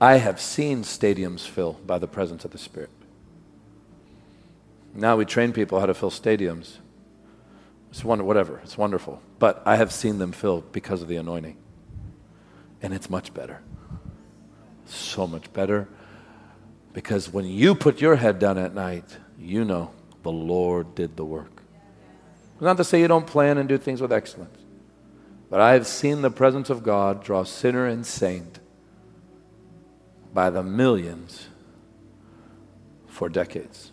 I 0.00 0.16
have 0.16 0.40
seen 0.40 0.82
stadiums 0.82 1.46
fill 1.46 1.74
by 1.86 2.00
the 2.00 2.08
presence 2.08 2.44
of 2.44 2.50
the 2.50 2.58
Spirit. 2.58 2.90
Now 4.92 5.14
we 5.16 5.24
train 5.24 5.52
people 5.52 5.78
how 5.78 5.86
to 5.86 5.94
fill 5.94 6.10
stadiums. 6.10 6.78
It's 7.92 8.02
wonder, 8.02 8.24
whatever, 8.24 8.58
it's 8.64 8.76
wonderful. 8.76 9.22
But 9.38 9.62
I 9.64 9.76
have 9.76 9.92
seen 9.92 10.18
them 10.18 10.32
filled 10.32 10.72
because 10.72 11.00
of 11.00 11.06
the 11.06 11.14
anointing. 11.14 11.58
And 12.82 12.92
it's 12.92 13.08
much 13.08 13.32
better. 13.32 13.62
So 14.84 15.28
much 15.28 15.52
better. 15.52 15.86
Because 16.96 17.30
when 17.30 17.44
you 17.44 17.74
put 17.74 18.00
your 18.00 18.16
head 18.16 18.38
down 18.38 18.56
at 18.56 18.74
night, 18.74 19.18
you 19.38 19.66
know 19.66 19.90
the 20.22 20.32
Lord 20.32 20.94
did 20.94 21.14
the 21.14 21.26
work. 21.26 21.60
Not 22.58 22.78
to 22.78 22.84
say 22.84 23.02
you 23.02 23.06
don't 23.06 23.26
plan 23.26 23.58
and 23.58 23.68
do 23.68 23.76
things 23.76 24.00
with 24.00 24.10
excellence, 24.10 24.58
but 25.50 25.60
I 25.60 25.74
have 25.74 25.86
seen 25.86 26.22
the 26.22 26.30
presence 26.30 26.70
of 26.70 26.82
God 26.82 27.22
draw 27.22 27.44
sinner 27.44 27.84
and 27.84 28.06
saint 28.06 28.60
by 30.32 30.48
the 30.48 30.62
millions 30.62 31.48
for 33.06 33.28
decades. 33.28 33.92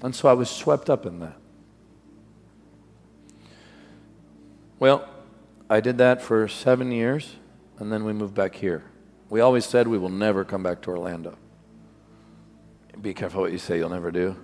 And 0.00 0.14
so 0.14 0.28
I 0.28 0.34
was 0.34 0.48
swept 0.48 0.88
up 0.88 1.04
in 1.04 1.18
that. 1.18 1.36
Well, 4.78 5.08
I 5.68 5.80
did 5.80 5.98
that 5.98 6.22
for 6.22 6.46
seven 6.46 6.92
years, 6.92 7.34
and 7.80 7.92
then 7.92 8.04
we 8.04 8.12
moved 8.12 8.34
back 8.34 8.54
here. 8.54 8.84
We 9.28 9.40
always 9.40 9.66
said 9.66 9.88
we 9.88 9.98
will 9.98 10.08
never 10.08 10.44
come 10.44 10.62
back 10.62 10.82
to 10.82 10.90
Orlando. 10.90 11.36
Be 13.00 13.14
careful 13.14 13.42
what 13.42 13.52
you 13.52 13.58
say, 13.58 13.78
you'll 13.78 13.90
never 13.90 14.10
do. 14.10 14.36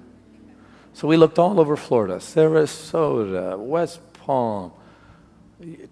So 0.92 1.06
we 1.06 1.16
looked 1.16 1.38
all 1.38 1.60
over 1.60 1.76
Florida 1.76 2.16
Sarasota, 2.16 3.58
West 3.58 4.00
Palm, 4.14 4.72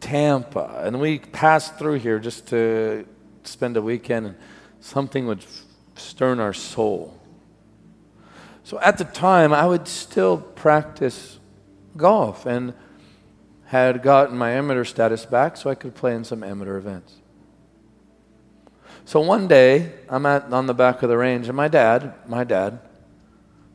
Tampa, 0.00 0.82
and 0.84 1.00
we 1.00 1.18
passed 1.18 1.78
through 1.78 1.94
here 1.94 2.18
just 2.18 2.48
to 2.48 3.06
spend 3.44 3.76
a 3.76 3.82
weekend, 3.82 4.26
and 4.26 4.36
something 4.80 5.26
would 5.26 5.44
stir 5.94 6.32
in 6.32 6.40
our 6.40 6.52
soul. 6.52 7.20
So 8.64 8.80
at 8.80 8.98
the 8.98 9.04
time, 9.04 9.52
I 9.52 9.66
would 9.66 9.86
still 9.86 10.38
practice 10.38 11.38
golf 11.96 12.46
and 12.46 12.74
had 13.66 14.02
gotten 14.02 14.36
my 14.36 14.50
amateur 14.52 14.84
status 14.84 15.24
back 15.24 15.56
so 15.56 15.70
I 15.70 15.74
could 15.74 15.94
play 15.94 16.14
in 16.14 16.24
some 16.24 16.42
amateur 16.42 16.76
events. 16.76 17.14
So 19.06 19.20
one 19.20 19.46
day, 19.46 19.92
I'm 20.08 20.26
at, 20.26 20.52
on 20.52 20.66
the 20.66 20.74
back 20.74 21.00
of 21.04 21.08
the 21.08 21.16
range, 21.16 21.46
and 21.46 21.56
my 21.56 21.68
dad, 21.68 22.12
my 22.26 22.42
dad, 22.42 22.80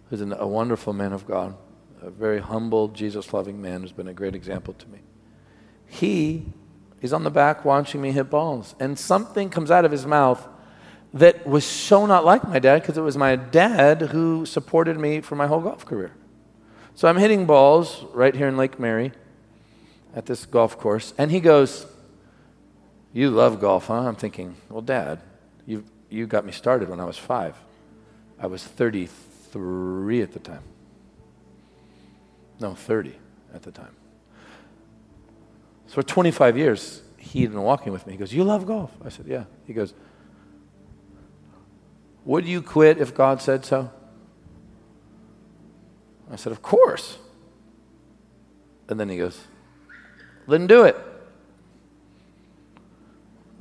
who's 0.10 0.20
an, 0.20 0.34
a 0.34 0.46
wonderful 0.46 0.92
man 0.92 1.14
of 1.14 1.26
God, 1.26 1.56
a 2.02 2.10
very 2.10 2.40
humble, 2.40 2.90
Jesus 2.90 3.32
loving 3.32 3.62
man 3.62 3.80
who's 3.80 3.94
been 3.94 4.10
a 4.10 4.14
great 4.14 4.36
example 4.36 4.74
to 4.74 4.88
me, 4.90 5.00
he 5.88 6.48
is 7.02 7.14
on 7.14 7.24
the 7.24 7.32
back 7.32 7.64
watching 7.64 8.02
me 8.02 8.12
hit 8.12 8.30
balls, 8.30 8.76
and 8.78 9.00
something 9.00 9.50
comes 9.50 9.72
out 9.72 9.86
of 9.86 9.92
his 9.92 10.06
mouth 10.06 10.46
that 11.14 11.48
was 11.48 11.64
so 11.64 12.06
not 12.06 12.26
like 12.26 12.46
my 12.46 12.60
dad 12.60 12.82
because 12.82 12.98
it 12.98 13.02
was 13.02 13.16
my 13.16 13.38
dad 13.38 14.02
who 14.02 14.46
supported 14.46 15.00
me 15.00 15.22
for 15.22 15.38
my 15.38 15.48
whole 15.48 15.62
golf 15.62 15.86
career. 15.86 16.12
So 16.94 17.08
I'm 17.08 17.18
hitting 17.18 17.46
balls 17.46 18.04
right 18.12 18.36
here 18.36 18.50
in 18.50 18.58
Lake 18.58 18.82
Mary 18.82 19.14
at 20.14 20.26
this 20.26 20.46
golf 20.46 20.78
course, 20.78 21.14
and 21.18 21.32
he 21.32 21.40
goes, 21.40 21.86
You 23.14 23.30
love 23.30 23.60
golf, 23.60 23.88
huh? 23.88 24.08
I'm 24.08 24.16
thinking, 24.16 24.56
Well, 24.70 24.82
Dad, 24.82 25.20
you, 25.66 25.84
you 26.10 26.28
got 26.28 26.46
me 26.46 26.52
started 26.52 26.90
when 26.90 27.00
I 27.00 27.06
was 27.06 27.18
five. 27.18 27.56
I 28.40 28.48
was 28.48 28.64
33 28.64 30.22
at 30.22 30.32
the 30.32 30.40
time. 30.40 30.64
No, 32.60 32.74
30 32.74 33.16
at 33.54 33.64
the 33.64 33.72
time. 33.72 33.96
So 35.88 35.96
for 35.96 36.04
25 36.04 36.58
years, 36.58 37.02
he'd 37.18 37.52
been 37.52 37.62
walking 37.62 37.92
with 37.92 38.08
me. 38.08 38.14
He 38.14 38.18
goes, 38.18 38.34
You 38.34 38.44
love 38.44 38.66
golf? 38.66 38.92
I 39.04 39.10
said, 39.10 39.26
Yeah. 39.28 39.46
He 39.66 39.74
goes, 39.74 39.94
would 42.26 42.46
you 42.46 42.62
quit 42.62 43.00
if 43.00 43.16
God 43.16 43.42
said 43.42 43.66
so? 43.66 43.92
I 46.32 46.36
said, 46.36 46.52
Of 46.52 46.62
course. 46.62 47.18
And 48.88 49.00
then 49.00 49.10
he 49.10 49.18
goes, 49.18 49.42
Then 50.48 50.68
do 50.68 50.84
it. 50.84 50.96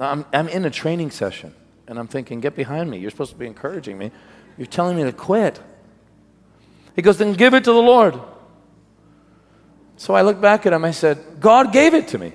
I'm, 0.01 0.25
I'm 0.33 0.49
in 0.49 0.65
a 0.65 0.71
training 0.71 1.11
session, 1.11 1.55
and 1.87 1.99
I'm 1.99 2.09
thinking, 2.09 2.41
Get 2.41 2.57
behind 2.57 2.91
me. 2.91 2.99
You're 2.99 3.11
supposed 3.11 3.33
to 3.33 3.39
be 3.39 3.47
encouraging 3.47 3.99
me. 3.99 4.11
You're 4.57 4.67
telling 4.67 4.97
me 4.97 5.05
to 5.05 5.13
quit. 5.13 5.61
He 6.97 7.03
goes, 7.03 7.19
Then 7.19 7.35
give 7.35 7.55
it 7.55 7.65
to 7.65 7.73
the 7.73 7.83
Lord. 7.83 8.19
So 9.97 10.15
I 10.15 10.23
looked 10.23 10.41
back 10.41 10.65
at 10.65 10.73
him. 10.73 10.85
I 10.85 10.93
said, 10.93 11.19
God 11.41 11.73
gave 11.73 11.93
it 11.93 12.09
to 12.09 12.19
me. 12.19 12.33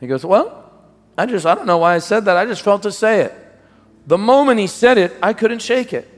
He 0.00 0.06
goes, 0.06 0.24
Well, 0.24 0.72
I 1.16 1.26
just, 1.26 1.46
I 1.46 1.54
don't 1.54 1.66
know 1.66 1.78
why 1.78 1.94
I 1.94 1.98
said 1.98 2.24
that. 2.24 2.36
I 2.36 2.46
just 2.46 2.62
felt 2.62 2.82
to 2.82 2.92
say 2.92 3.20
it. 3.20 3.34
The 4.06 4.18
moment 4.18 4.60
he 4.60 4.66
said 4.66 4.98
it, 4.98 5.12
I 5.22 5.32
couldn't 5.32 5.60
shake 5.60 5.92
it. 5.92 6.10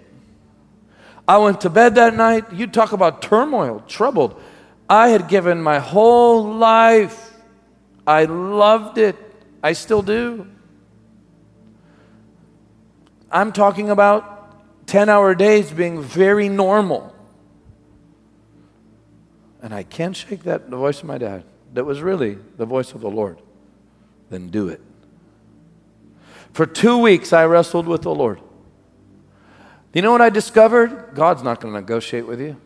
I 1.28 1.38
went 1.38 1.60
to 1.62 1.70
bed 1.70 1.96
that 1.96 2.14
night. 2.14 2.52
You 2.52 2.66
talk 2.66 2.92
about 2.92 3.22
turmoil, 3.22 3.82
troubled. 3.88 4.40
I 4.88 5.08
had 5.08 5.28
given 5.28 5.60
my 5.60 5.80
whole 5.80 6.54
life. 6.54 7.25
I 8.06 8.24
loved 8.24 8.98
it. 8.98 9.16
I 9.62 9.72
still 9.72 10.02
do. 10.02 10.46
I'm 13.30 13.52
talking 13.52 13.90
about 13.90 14.86
10 14.86 15.08
hour 15.08 15.34
days 15.34 15.70
being 15.72 16.00
very 16.00 16.48
normal. 16.48 17.14
And 19.60 19.74
I 19.74 19.82
can't 19.82 20.14
shake 20.14 20.44
that, 20.44 20.70
the 20.70 20.76
voice 20.76 21.00
of 21.00 21.06
my 21.06 21.18
dad. 21.18 21.44
That 21.74 21.84
was 21.84 22.00
really 22.00 22.38
the 22.56 22.66
voice 22.66 22.92
of 22.92 23.00
the 23.00 23.10
Lord. 23.10 23.42
Then 24.30 24.48
do 24.48 24.68
it. 24.68 24.80
For 26.52 26.66
two 26.66 26.98
weeks, 26.98 27.32
I 27.32 27.44
wrestled 27.44 27.86
with 27.86 28.02
the 28.02 28.14
Lord. 28.14 28.40
You 29.92 30.02
know 30.02 30.12
what 30.12 30.20
I 30.20 30.30
discovered? 30.30 31.14
God's 31.14 31.42
not 31.42 31.60
going 31.60 31.74
to 31.74 31.80
negotiate 31.80 32.26
with 32.26 32.40
you. 32.40 32.56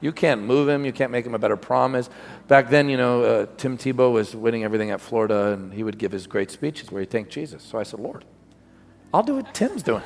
You 0.00 0.12
can't 0.12 0.42
move 0.42 0.68
him. 0.68 0.84
You 0.84 0.92
can't 0.92 1.10
make 1.10 1.24
him 1.24 1.34
a 1.34 1.38
better 1.38 1.56
promise. 1.56 2.10
Back 2.48 2.68
then, 2.68 2.88
you 2.88 2.96
know, 2.96 3.22
uh, 3.22 3.46
Tim 3.56 3.78
Tebow 3.78 4.12
was 4.12 4.36
winning 4.36 4.62
everything 4.64 4.90
at 4.90 5.00
Florida, 5.00 5.52
and 5.52 5.72
he 5.72 5.82
would 5.82 5.98
give 5.98 6.12
his 6.12 6.26
great 6.26 6.50
speeches 6.50 6.92
where 6.92 7.00
he 7.00 7.06
thanked 7.06 7.30
Jesus. 7.30 7.62
So 7.62 7.78
I 7.78 7.82
said, 7.82 8.00
Lord, 8.00 8.24
I'll 9.12 9.22
do 9.22 9.36
what 9.36 9.54
Tim's 9.54 9.82
doing. 9.82 10.02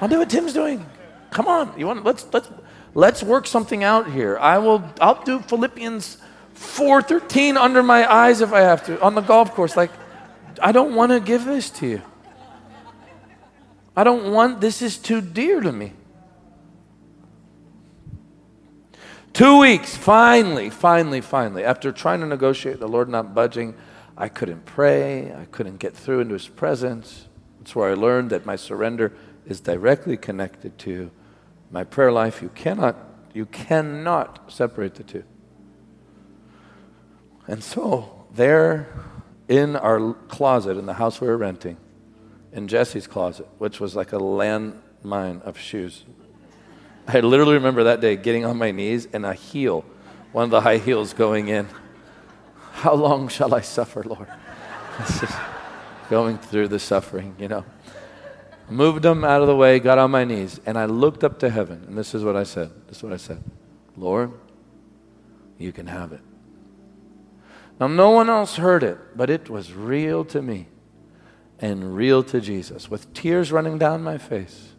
I'll 0.00 0.08
do 0.08 0.18
what 0.18 0.30
Tim's 0.30 0.52
doing. 0.52 0.86
Come 1.30 1.46
on, 1.46 1.78
you 1.78 1.86
want? 1.86 2.04
Let's 2.04 2.26
let's 2.32 2.48
let's 2.94 3.22
work 3.22 3.46
something 3.46 3.82
out 3.82 4.10
here. 4.10 4.38
I 4.38 4.58
will. 4.58 4.84
I'll 5.00 5.22
do 5.24 5.40
Philippians 5.40 6.18
four 6.52 7.02
thirteen 7.02 7.56
under 7.56 7.82
my 7.82 8.10
eyes 8.12 8.40
if 8.40 8.52
I 8.52 8.60
have 8.60 8.84
to 8.86 9.00
on 9.02 9.14
the 9.14 9.20
golf 9.22 9.52
course. 9.52 9.76
Like 9.76 9.90
I 10.62 10.70
don't 10.70 10.94
want 10.94 11.10
to 11.10 11.18
give 11.18 11.44
this 11.44 11.70
to 11.70 11.86
you. 11.86 12.02
I 13.96 14.02
don't 14.02 14.32
want, 14.32 14.60
this 14.60 14.82
is 14.82 14.98
too 14.98 15.20
dear 15.20 15.60
to 15.60 15.70
me. 15.70 15.92
Two 19.34 19.58
weeks, 19.58 19.96
finally, 19.96 20.70
finally, 20.70 21.20
finally, 21.20 21.64
after 21.64 21.90
trying 21.90 22.20
to 22.20 22.26
negotiate, 22.26 22.78
the 22.78 22.86
Lord 22.86 23.08
not 23.08 23.34
budging, 23.34 23.74
I 24.16 24.28
couldn't 24.28 24.64
pray. 24.64 25.34
I 25.34 25.46
couldn't 25.46 25.78
get 25.78 25.96
through 25.96 26.20
into 26.20 26.34
His 26.34 26.46
presence. 26.46 27.26
That's 27.58 27.74
where 27.74 27.90
I 27.90 27.94
learned 27.94 28.30
that 28.30 28.46
my 28.46 28.54
surrender 28.54 29.12
is 29.44 29.60
directly 29.60 30.16
connected 30.16 30.78
to 30.78 31.10
my 31.72 31.82
prayer 31.82 32.12
life. 32.12 32.42
You 32.42 32.50
cannot, 32.50 32.96
you 33.32 33.46
cannot 33.46 34.52
separate 34.52 34.94
the 34.94 35.02
two. 35.02 35.24
And 37.48 37.64
so, 37.64 38.26
there 38.32 38.86
in 39.48 39.74
our 39.74 40.14
closet 40.28 40.76
in 40.76 40.86
the 40.86 40.94
house 40.94 41.20
we 41.20 41.26
were 41.26 41.36
renting, 41.36 41.76
in 42.52 42.68
Jesse's 42.68 43.08
closet, 43.08 43.48
which 43.58 43.80
was 43.80 43.96
like 43.96 44.12
a 44.12 44.18
landmine 44.18 45.42
of 45.42 45.58
shoes. 45.58 46.04
I 47.06 47.20
literally 47.20 47.54
remember 47.54 47.84
that 47.84 48.00
day 48.00 48.16
getting 48.16 48.44
on 48.44 48.56
my 48.56 48.70
knees 48.70 49.06
and 49.12 49.26
a 49.26 49.34
heel, 49.34 49.84
one 50.32 50.44
of 50.44 50.50
the 50.50 50.60
high 50.60 50.78
heels 50.78 51.12
going 51.12 51.48
in. 51.48 51.68
How 52.72 52.94
long 52.94 53.28
shall 53.28 53.54
I 53.54 53.60
suffer, 53.60 54.02
Lord? 54.02 54.28
going 56.10 56.38
through 56.38 56.68
the 56.68 56.78
suffering, 56.78 57.34
you 57.38 57.48
know. 57.48 57.64
Moved 58.68 59.02
them 59.02 59.24
out 59.24 59.42
of 59.42 59.46
the 59.46 59.56
way, 59.56 59.78
got 59.78 59.98
on 59.98 60.10
my 60.10 60.24
knees, 60.24 60.60
and 60.64 60.78
I 60.78 60.86
looked 60.86 61.22
up 61.22 61.38
to 61.40 61.50
heaven, 61.50 61.84
and 61.86 61.98
this 61.98 62.14
is 62.14 62.24
what 62.24 62.36
I 62.36 62.44
said. 62.44 62.70
This 62.86 62.98
is 62.98 63.02
what 63.02 63.12
I 63.12 63.18
said 63.18 63.42
Lord, 63.96 64.32
you 65.58 65.72
can 65.72 65.86
have 65.86 66.12
it. 66.12 66.20
Now, 67.78 67.88
no 67.88 68.10
one 68.10 68.30
else 68.30 68.56
heard 68.56 68.82
it, 68.82 68.98
but 69.16 69.30
it 69.30 69.50
was 69.50 69.72
real 69.72 70.24
to 70.26 70.40
me 70.40 70.68
and 71.58 71.94
real 71.94 72.22
to 72.24 72.40
Jesus, 72.40 72.90
with 72.90 73.12
tears 73.14 73.52
running 73.52 73.78
down 73.78 74.02
my 74.02 74.18
face. 74.18 74.72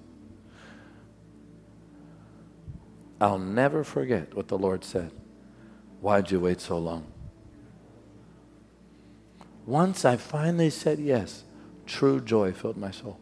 I'll 3.19 3.39
never 3.39 3.83
forget 3.83 4.35
what 4.35 4.47
the 4.47 4.57
Lord 4.57 4.83
said. 4.83 5.11
Why'd 6.01 6.31
you 6.31 6.39
wait 6.39 6.61
so 6.61 6.77
long? 6.77 7.05
Once 9.65 10.05
I 10.05 10.17
finally 10.17 10.69
said 10.69 10.99
yes, 10.99 11.43
true 11.85 12.19
joy 12.21 12.51
filled 12.51 12.77
my 12.77 12.91
soul. 12.91 13.19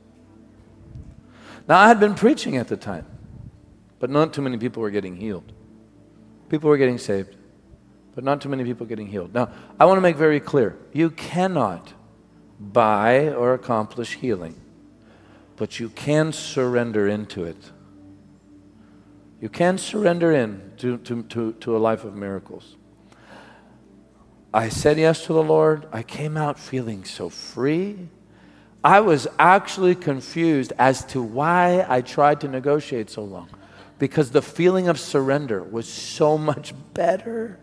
Now, 1.67 1.79
I 1.79 1.87
had 1.87 1.99
been 1.99 2.15
preaching 2.15 2.57
at 2.57 2.67
the 2.67 2.75
time, 2.75 3.05
but 3.99 4.09
not 4.09 4.33
too 4.33 4.41
many 4.41 4.57
people 4.57 4.81
were 4.81 4.89
getting 4.89 5.15
healed. 5.15 5.53
People 6.49 6.69
were 6.69 6.77
getting 6.77 6.97
saved, 6.97 7.37
but 8.15 8.23
not 8.23 8.41
too 8.41 8.49
many 8.49 8.65
people 8.65 8.85
getting 8.85 9.07
healed. 9.07 9.33
Now, 9.33 9.49
I 9.79 9.85
want 9.85 9.97
to 9.97 10.01
make 10.01 10.17
very 10.17 10.41
clear 10.41 10.77
you 10.91 11.09
cannot 11.09 11.93
buy 12.59 13.29
or 13.29 13.53
accomplish 13.53 14.15
healing, 14.15 14.59
but 15.55 15.79
you 15.79 15.89
can 15.89 16.33
surrender 16.33 17.07
into 17.07 17.45
it. 17.45 17.71
You 19.43 19.49
can 19.49 19.77
surrender 19.77 20.31
in 20.31 20.71
to, 20.77 20.99
to, 20.99 21.23
to, 21.23 21.51
to 21.51 21.75
a 21.75 21.77
life 21.77 22.05
of 22.05 22.15
miracles. 22.15 22.77
I 24.53 24.69
said 24.69 24.97
yes 24.97 25.25
to 25.25 25.33
the 25.33 25.43
Lord. 25.43 25.85
I 25.91 26.01
came 26.01 26.37
out 26.37 26.57
feeling 26.57 27.03
so 27.03 27.27
free. 27.27 28.07
I 28.85 29.01
was 29.01 29.27
actually 29.37 29.95
confused 29.95 30.71
as 30.79 31.03
to 31.07 31.21
why 31.21 31.85
I 31.89 31.99
tried 31.99 32.39
to 32.39 32.47
negotiate 32.47 33.09
so 33.09 33.25
long. 33.25 33.49
Because 33.99 34.31
the 34.31 34.41
feeling 34.41 34.87
of 34.87 34.97
surrender 34.97 35.61
was 35.61 35.89
so 35.89 36.37
much 36.51 36.73
better 36.93 37.59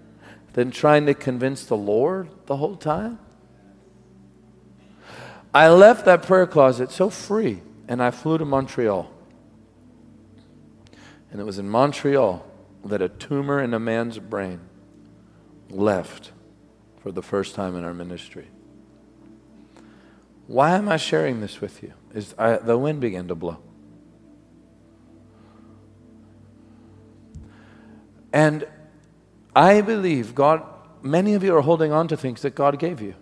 than 0.52 0.70
trying 0.70 1.06
to 1.06 1.14
convince 1.14 1.64
the 1.64 1.78
Lord 1.78 2.28
the 2.44 2.58
whole 2.58 2.76
time. 2.76 3.18
I 5.54 5.70
left 5.70 6.04
that 6.04 6.24
prayer 6.24 6.46
closet 6.46 6.90
so 6.90 7.08
free 7.08 7.62
and 7.88 8.02
I 8.02 8.10
flew 8.10 8.36
to 8.36 8.44
Montreal. 8.44 9.10
And 11.30 11.40
it 11.40 11.44
was 11.44 11.58
in 11.58 11.68
Montreal 11.68 12.44
that 12.84 13.02
a 13.02 13.08
tumor 13.08 13.60
in 13.60 13.74
a 13.74 13.78
man's 13.78 14.18
brain 14.18 14.60
left 15.68 16.32
for 17.02 17.12
the 17.12 17.22
first 17.22 17.54
time 17.54 17.76
in 17.76 17.84
our 17.84 17.94
ministry. 17.94 18.48
Why 20.46 20.76
am 20.76 20.88
I 20.88 20.96
sharing 20.96 21.40
this 21.40 21.60
with 21.60 21.82
you? 21.82 21.92
Is 22.12 22.34
I, 22.36 22.56
the 22.56 22.76
wind 22.76 23.00
began 23.00 23.28
to 23.28 23.34
blow. 23.34 23.58
And 28.32 28.66
I 29.54 29.80
believe 29.80 30.34
God, 30.34 30.64
many 31.02 31.34
of 31.34 31.44
you 31.44 31.56
are 31.56 31.60
holding 31.60 31.92
on 31.92 32.08
to 32.08 32.16
things 32.16 32.42
that 32.42 32.54
God 32.54 32.78
gave 32.78 33.00
you. 33.00 33.14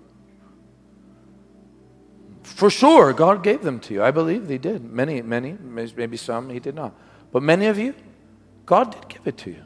For 2.43 2.71
sure, 2.71 3.13
God 3.13 3.43
gave 3.43 3.63
them 3.63 3.79
to 3.81 3.95
you. 3.95 4.03
I 4.03 4.11
believe 4.11 4.49
He 4.49 4.59
did. 4.59 4.85
Many, 4.85 5.23
many, 5.23 5.53
maybe 5.53 6.17
some 6.17 6.51
He 6.51 6.61
did 6.61 6.75
not. 6.75 6.95
But 7.33 7.43
many 7.43 7.67
of 7.67 7.79
you, 7.79 7.95
God 8.67 8.93
did 8.93 9.09
give 9.09 9.27
it 9.27 9.37
to 9.39 9.51
you. 9.51 9.63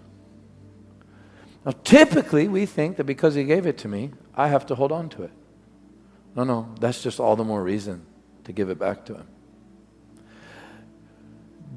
Now, 1.65 1.73
typically, 1.85 2.49
we 2.49 2.67
think 2.67 2.97
that 2.97 3.05
because 3.05 3.35
He 3.35 3.45
gave 3.45 3.67
it 3.67 3.79
to 3.79 3.89
me, 3.89 4.11
I 4.35 4.49
have 4.49 4.67
to 4.67 4.75
hold 4.75 4.93
on 4.93 5.09
to 5.11 5.23
it. 5.23 5.31
No, 6.35 6.45
no, 6.45 6.75
that's 6.81 7.03
just 7.03 7.21
all 7.21 7.37
the 7.37 7.45
more 7.45 7.63
reason 7.63 8.05
to 8.45 8.53
give 8.53 8.71
it 8.71 8.79
back 8.79 9.05
to 9.07 9.15
Him. 9.15 9.27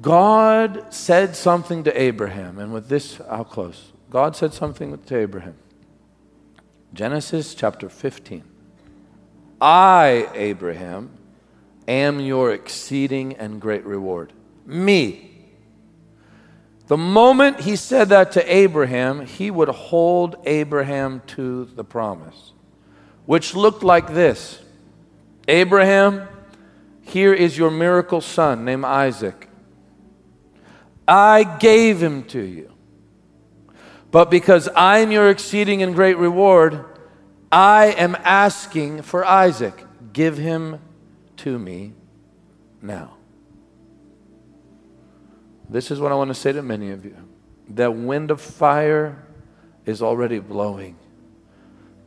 God 0.00 0.92
said 0.92 1.36
something 1.36 1.84
to 1.84 2.00
Abraham, 2.00 2.58
and 2.58 2.72
with 2.72 2.88
this, 2.88 3.20
I'll 3.28 3.44
close. 3.44 3.92
God 4.10 4.36
said 4.36 4.52
something 4.52 4.96
to 4.98 5.16
Abraham. 5.16 5.56
Genesis 6.92 7.54
chapter 7.54 7.88
15. 7.88 8.44
I, 9.60 10.28
Abraham, 10.34 11.10
am 11.88 12.20
your 12.20 12.52
exceeding 12.52 13.34
and 13.34 13.60
great 13.60 13.84
reward. 13.84 14.32
Me. 14.64 15.35
The 16.86 16.96
moment 16.96 17.60
he 17.60 17.74
said 17.74 18.10
that 18.10 18.32
to 18.32 18.54
Abraham, 18.54 19.26
he 19.26 19.50
would 19.50 19.68
hold 19.68 20.36
Abraham 20.44 21.22
to 21.28 21.64
the 21.64 21.82
promise, 21.82 22.52
which 23.24 23.54
looked 23.54 23.82
like 23.82 24.14
this 24.14 24.60
Abraham, 25.48 26.28
here 27.02 27.32
is 27.32 27.56
your 27.56 27.70
miracle 27.70 28.20
son 28.20 28.64
named 28.64 28.84
Isaac. 28.84 29.48
I 31.08 31.44
gave 31.44 32.02
him 32.02 32.24
to 32.24 32.40
you. 32.40 32.72
But 34.10 34.30
because 34.30 34.68
I 34.68 34.98
am 34.98 35.12
your 35.12 35.30
exceeding 35.30 35.82
and 35.82 35.94
great 35.94 36.16
reward, 36.16 36.84
I 37.50 37.86
am 37.86 38.16
asking 38.24 39.02
for 39.02 39.24
Isaac. 39.24 39.84
Give 40.12 40.36
him 40.36 40.80
to 41.38 41.58
me 41.58 41.92
now. 42.82 43.15
This 45.68 45.90
is 45.90 46.00
what 46.00 46.12
I 46.12 46.14
want 46.14 46.28
to 46.28 46.34
say 46.34 46.52
to 46.52 46.62
many 46.62 46.90
of 46.90 47.04
you. 47.04 47.16
That 47.70 47.94
wind 47.94 48.30
of 48.30 48.40
fire 48.40 49.26
is 49.84 50.00
already 50.00 50.38
blowing. 50.38 50.96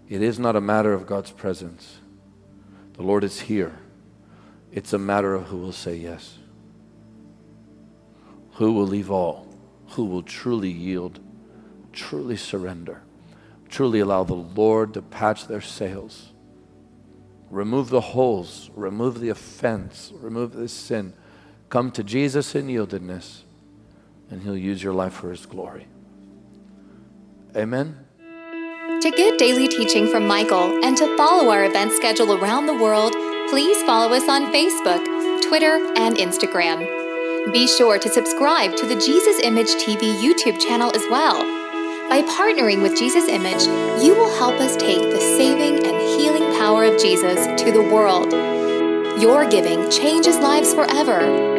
It 0.07 0.21
is 0.21 0.39
not 0.39 0.55
a 0.55 0.61
matter 0.61 0.93
of 0.93 1.05
God's 1.05 1.31
presence. 1.31 1.99
The 2.93 3.03
Lord 3.03 3.23
is 3.23 3.41
here. 3.41 3.77
It's 4.71 4.93
a 4.93 4.97
matter 4.97 5.35
of 5.35 5.47
who 5.47 5.57
will 5.57 5.73
say 5.73 5.95
yes. 5.95 6.37
Who 8.53 8.73
will 8.73 8.87
leave 8.87 9.11
all? 9.11 9.47
Who 9.91 10.05
will 10.05 10.23
truly 10.23 10.69
yield, 10.69 11.19
truly 11.91 12.37
surrender, 12.37 13.01
truly 13.69 13.99
allow 13.99 14.23
the 14.23 14.35
Lord 14.35 14.93
to 14.93 15.01
patch 15.01 15.47
their 15.47 15.61
sails, 15.61 16.29
remove 17.49 17.89
the 17.89 18.01
holes, 18.01 18.69
remove 18.75 19.19
the 19.19 19.29
offense, 19.29 20.11
remove 20.15 20.53
the 20.53 20.67
sin, 20.67 21.13
come 21.69 21.91
to 21.91 22.03
Jesus 22.03 22.53
in 22.53 22.67
yieldedness 22.67 23.43
and 24.29 24.41
He'll 24.43 24.57
use 24.57 24.83
your 24.83 24.93
life 24.93 25.13
for 25.13 25.31
His 25.31 25.45
glory. 25.45 25.87
Amen. 27.55 28.05
To 29.01 29.11
get 29.11 29.39
daily 29.39 29.67
teaching 29.67 30.07
from 30.07 30.27
Michael 30.27 30.83
and 30.83 30.97
to 30.97 31.15
follow 31.15 31.49
our 31.49 31.63
event 31.63 31.93
schedule 31.93 32.33
around 32.33 32.65
the 32.65 32.75
world, 32.75 33.13
please 33.49 33.81
follow 33.83 34.13
us 34.13 34.27
on 34.27 34.51
Facebook, 34.53 35.03
Twitter, 35.47 35.77
and 35.95 36.17
Instagram. 36.17 36.99
Be 37.53 37.65
sure 37.65 37.97
to 37.97 38.09
subscribe 38.09 38.75
to 38.75 38.85
the 38.85 38.99
Jesus 38.99 39.39
Image 39.41 39.69
TV 39.75 40.21
YouTube 40.21 40.59
channel 40.59 40.91
as 40.93 41.03
well. 41.09 41.39
By 42.09 42.21
partnering 42.23 42.81
with 42.81 42.97
Jesus 42.97 43.27
Image, 43.27 43.63
you 44.03 44.13
will 44.15 44.35
help 44.37 44.55
us 44.55 44.75
take 44.75 45.01
the 45.01 45.19
saving 45.19 45.85
and 45.85 45.97
healing 46.19 46.51
power 46.59 46.83
of 46.83 46.99
Jesus 46.99 47.45
to 47.61 47.71
the 47.71 47.81
world. 47.81 48.31
Your 49.21 49.49
giving 49.49 49.89
changes 49.89 50.37
lives 50.39 50.73
forever. 50.73 51.58